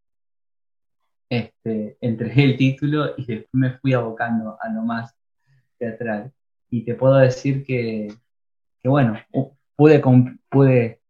este, 1.32 1.98
entregué 2.02 2.44
el 2.44 2.58
título 2.58 3.14
y 3.16 3.26
después 3.26 3.54
me 3.54 3.72
fui 3.78 3.94
abocando 3.94 4.58
a 4.62 4.70
lo 4.70 4.82
más 4.82 5.16
teatral. 5.78 6.34
Y 6.70 6.84
te 6.84 6.94
puedo 6.94 7.16
decir 7.16 7.64
que, 7.64 8.14
que 8.82 8.90
bueno, 8.90 9.18
pude, 9.78 10.02
pude 10.50 11.02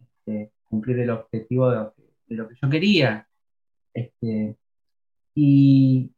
este, 0.00 0.52
cumplir 0.64 0.98
el 0.98 1.10
objetivo 1.10 1.70
de, 1.70 2.36
lo 2.36 2.48
que 2.48 2.56
yo 2.60 2.68
quería. 2.68 3.28
Este, 3.94 4.56
y 5.36 6.10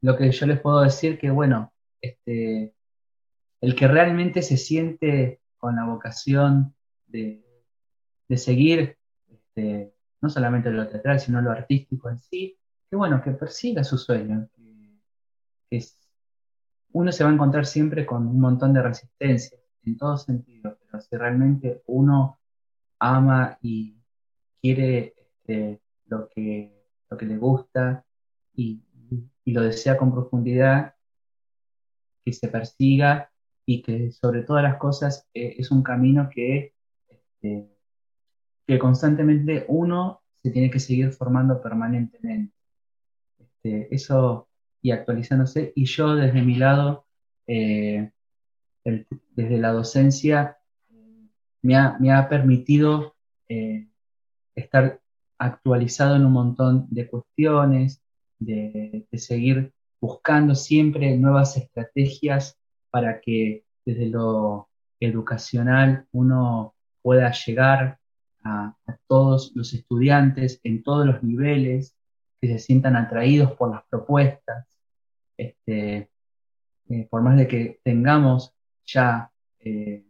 lo 0.00 0.16
que 0.16 0.32
yo 0.32 0.46
les 0.46 0.60
puedo 0.60 0.80
decir 0.80 1.18
que, 1.18 1.28
bueno, 1.28 1.70
este, 2.00 2.72
el 3.60 3.74
que 3.76 3.88
realmente 3.88 4.40
se 4.40 4.56
siente 4.56 5.42
con 5.58 5.76
la 5.76 5.84
vocación 5.84 6.74
de, 7.08 7.44
seguir, 8.36 8.96
este, 9.30 9.92
no 10.22 10.30
solamente 10.30 10.70
lo 10.70 10.88
teatral, 10.88 11.20
sino 11.20 11.42
lo 11.42 11.50
artístico 11.50 12.08
en 12.08 12.18
sí, 12.18 12.58
que 12.92 12.96
bueno, 12.96 13.22
que 13.22 13.30
persiga 13.30 13.82
su 13.84 13.96
sueño, 13.96 14.50
que 15.70 15.80
uno 16.92 17.10
se 17.10 17.24
va 17.24 17.30
a 17.30 17.32
encontrar 17.32 17.64
siempre 17.64 18.04
con 18.04 18.26
un 18.26 18.38
montón 18.38 18.74
de 18.74 18.82
resistencia 18.82 19.58
en 19.82 19.96
todo 19.96 20.18
sentido, 20.18 20.76
pero 20.78 21.00
si 21.00 21.16
realmente 21.16 21.82
uno 21.86 22.38
ama 22.98 23.56
y 23.62 23.96
quiere 24.60 25.14
este, 25.16 25.80
lo, 26.04 26.28
que, 26.28 26.84
lo 27.08 27.16
que 27.16 27.24
le 27.24 27.38
gusta 27.38 28.04
y, 28.54 28.82
lo 29.46 29.62
desea 29.62 29.96
con 29.96 30.12
profundidad, 30.12 30.94
que 32.26 32.34
se 32.34 32.48
persiga 32.48 33.32
y 33.64 33.80
que 33.80 34.12
sobre 34.12 34.42
todas 34.42 34.64
las 34.64 34.76
cosas 34.76 35.26
eh, 35.32 35.54
es 35.56 35.70
un 35.70 35.82
camino 35.82 36.28
que, 36.28 36.74
este, 37.08 37.74
que 38.66 38.78
constantemente 38.78 39.64
uno 39.68 40.20
se 40.42 40.50
tiene 40.50 40.70
que 40.70 40.78
seguir 40.78 41.10
formando 41.12 41.62
permanentemente. 41.62 42.61
Este, 43.62 43.94
eso 43.94 44.48
y 44.80 44.90
actualizándose. 44.90 45.72
Y 45.76 45.84
yo 45.84 46.16
desde 46.16 46.42
mi 46.42 46.56
lado 46.56 47.06
eh, 47.46 48.10
desde 48.84 49.58
la 49.58 49.70
docencia 49.72 50.58
me 51.62 51.76
ha, 51.76 52.28
permitido 52.28 53.14
eh, 53.48 53.86
estar 54.56 55.00
actualizado 55.38 56.16
en 56.16 56.24
un 56.24 56.32
montón 56.32 56.88
de 56.90 57.08
cuestiones, 57.08 58.02
de, 58.40 59.06
seguir 59.12 59.72
buscando 60.00 60.56
siempre 60.56 61.16
nuevas 61.16 61.56
estrategias 61.56 62.58
para 62.90 63.20
que 63.20 63.64
desde 63.86 64.06
lo 64.06 64.68
educacional 64.98 66.06
uno 66.10 66.74
pueda 67.00 67.30
llegar 67.30 68.00
a, 68.42 68.76
todos 69.06 69.52
los 69.54 69.72
estudiantes 69.72 70.60
en 70.64 70.82
todos 70.82 71.06
los 71.06 71.22
niveles, 71.22 71.94
que 72.42 72.48
se 72.48 72.58
sientan 72.58 72.96
atraídos 72.96 73.52
por 73.52 73.70
las 73.70 73.84
propuestas. 73.84 74.66
Este, 75.36 76.10
eh, 76.88 77.06
por 77.08 77.22
más 77.22 77.36
de 77.36 77.46
que 77.46 77.80
tengamos 77.84 78.52
ya 78.84 79.30
eh, 79.60 80.04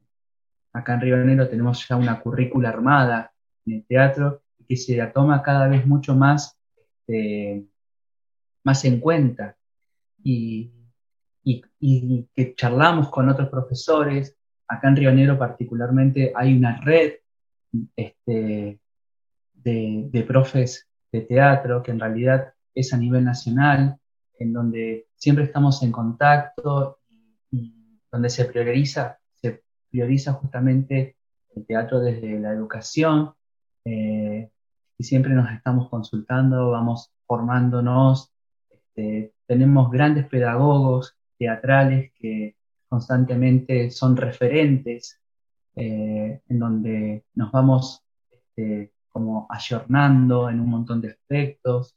acá 0.72 0.94
en 0.94 1.00
Río 1.02 1.18
Negro 1.18 1.46
tenemos 1.46 1.86
ya 1.86 1.96
una 1.96 2.20
currícula 2.20 2.70
armada 2.70 3.34
en 3.66 3.74
el 3.74 3.84
teatro 3.84 4.42
y 4.58 4.64
que 4.64 4.76
se 4.78 4.96
la 4.96 5.12
toma 5.12 5.42
cada 5.42 5.68
vez 5.68 5.86
mucho 5.86 6.16
más, 6.16 6.58
este, 6.74 7.66
más 8.64 8.82
en 8.86 8.98
cuenta 8.98 9.54
y, 10.24 10.72
que 12.34 12.54
charlamos 12.54 13.10
con 13.10 13.28
otros 13.28 13.50
profesores. 13.50 14.38
Acá 14.68 14.88
en 14.88 14.96
Río 14.96 15.12
Negro 15.12 15.38
particularmente 15.38 16.32
hay 16.34 16.56
una 16.56 16.80
red 16.80 17.14
este, 17.94 18.80
de, 19.52 20.08
de 20.10 20.22
profes 20.22 20.88
de 21.12 21.20
teatro 21.20 21.82
que 21.82 21.90
en 21.92 22.00
realidad 22.00 22.54
es 22.74 22.92
a 22.92 22.96
nivel 22.96 23.24
nacional, 23.24 23.98
en 24.38 24.52
donde 24.52 25.06
siempre 25.14 25.44
estamos 25.44 25.82
en 25.82 25.92
contacto 25.92 26.98
donde 28.12 28.28
se 28.28 28.44
prioriza, 28.44 29.18
se 29.34 29.62
prioriza 29.90 30.34
justamente 30.34 31.16
el 31.56 31.66
teatro 31.66 31.98
desde 31.98 32.38
la 32.38 32.52
educación 32.52 33.32
eh, 33.84 34.50
y 34.98 35.04
siempre 35.04 35.32
nos 35.32 35.50
estamos 35.50 35.88
consultando, 35.88 36.70
vamos 36.70 37.10
formándonos, 37.26 38.30
este, 38.70 39.32
tenemos 39.46 39.90
grandes 39.90 40.26
pedagogos 40.26 41.16
teatrales 41.38 42.12
que 42.14 42.56
constantemente 42.88 43.90
son 43.90 44.16
referentes, 44.16 45.18
eh, 45.74 46.42
en 46.46 46.58
donde 46.58 47.24
nos 47.34 47.50
vamos 47.50 48.02
este, 48.30 48.92
como 49.12 49.46
ayornando 49.50 50.48
en 50.50 50.60
un 50.60 50.70
montón 50.70 51.00
de 51.00 51.10
aspectos 51.10 51.94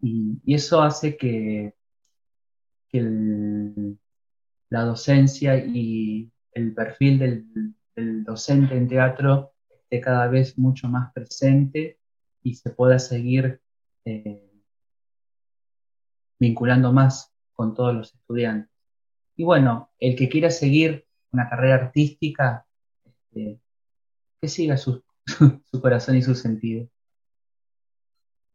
y, 0.00 0.40
eso 0.54 0.82
hace 0.82 1.16
que, 1.16 1.74
que 2.88 3.96
la 4.68 4.84
docencia 4.84 5.56
y 5.56 6.30
el 6.52 6.74
perfil 6.74 7.18
del, 7.18 8.24
docente 8.24 8.76
en 8.76 8.88
teatro 8.88 9.52
esté 9.68 10.00
cada 10.00 10.26
vez 10.28 10.56
mucho 10.56 10.88
más 10.88 11.12
presente 11.12 11.98
y 12.42 12.54
se 12.54 12.70
pueda 12.70 12.98
seguir 12.98 13.60
eh, 14.06 14.50
vinculando 16.38 16.92
más 16.92 17.30
con 17.52 17.74
todos 17.74 17.94
los 17.94 18.14
estudiantes. 18.14 18.70
y 19.36 19.44
bueno, 19.44 19.90
el 19.98 20.16
que 20.16 20.30
quiera 20.30 20.50
seguir 20.50 21.04
una 21.32 21.48
carrera 21.50 21.74
artística, 21.74 22.66
este, 23.04 23.60
que 24.40 24.48
siga 24.48 24.78
su, 24.78 25.02
su, 25.30 25.80
corazón 25.80 26.16
y 26.16 26.22
su 26.22 26.34
sentido. 26.34 26.86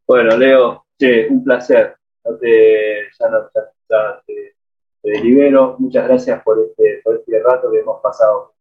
Bueno, 0.07 0.37
Leo, 0.37 0.85
un 1.29 1.43
placer. 1.43 1.95
ya, 2.23 3.29
no, 3.29 3.49
te, 4.25 5.21
libero. 5.21 5.75
Muchas 5.79 6.07
gracias 6.07 6.43
por 6.43 6.59
este, 6.59 7.01
por 7.03 7.15
este 7.15 7.41
rato 7.43 7.71
que 7.71 7.79
hemos 7.79 8.01
pasado. 8.01 8.53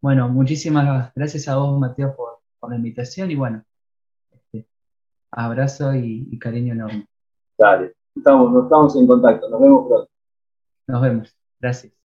Bueno, 0.00 0.28
muchísimas 0.28 1.12
gracias 1.14 1.48
a 1.48 1.56
vos, 1.56 1.78
Mateo, 1.78 2.14
por, 2.16 2.38
la 2.68 2.76
invitación 2.76 3.30
y 3.30 3.36
bueno, 3.36 3.64
este, 4.32 4.66
abrazo 5.30 5.94
y, 5.94 6.38
cariño 6.38 6.74
enorme. 6.74 7.06
Dale, 7.58 7.94
estamos, 8.14 8.64
estamos 8.64 8.96
en 8.96 9.06
contacto. 9.06 9.48
Nos 9.48 9.60
vemos 9.60 9.88
pronto. 9.88 10.10
Nos 10.88 11.02
vemos. 11.02 11.36
Gracias. 11.60 12.01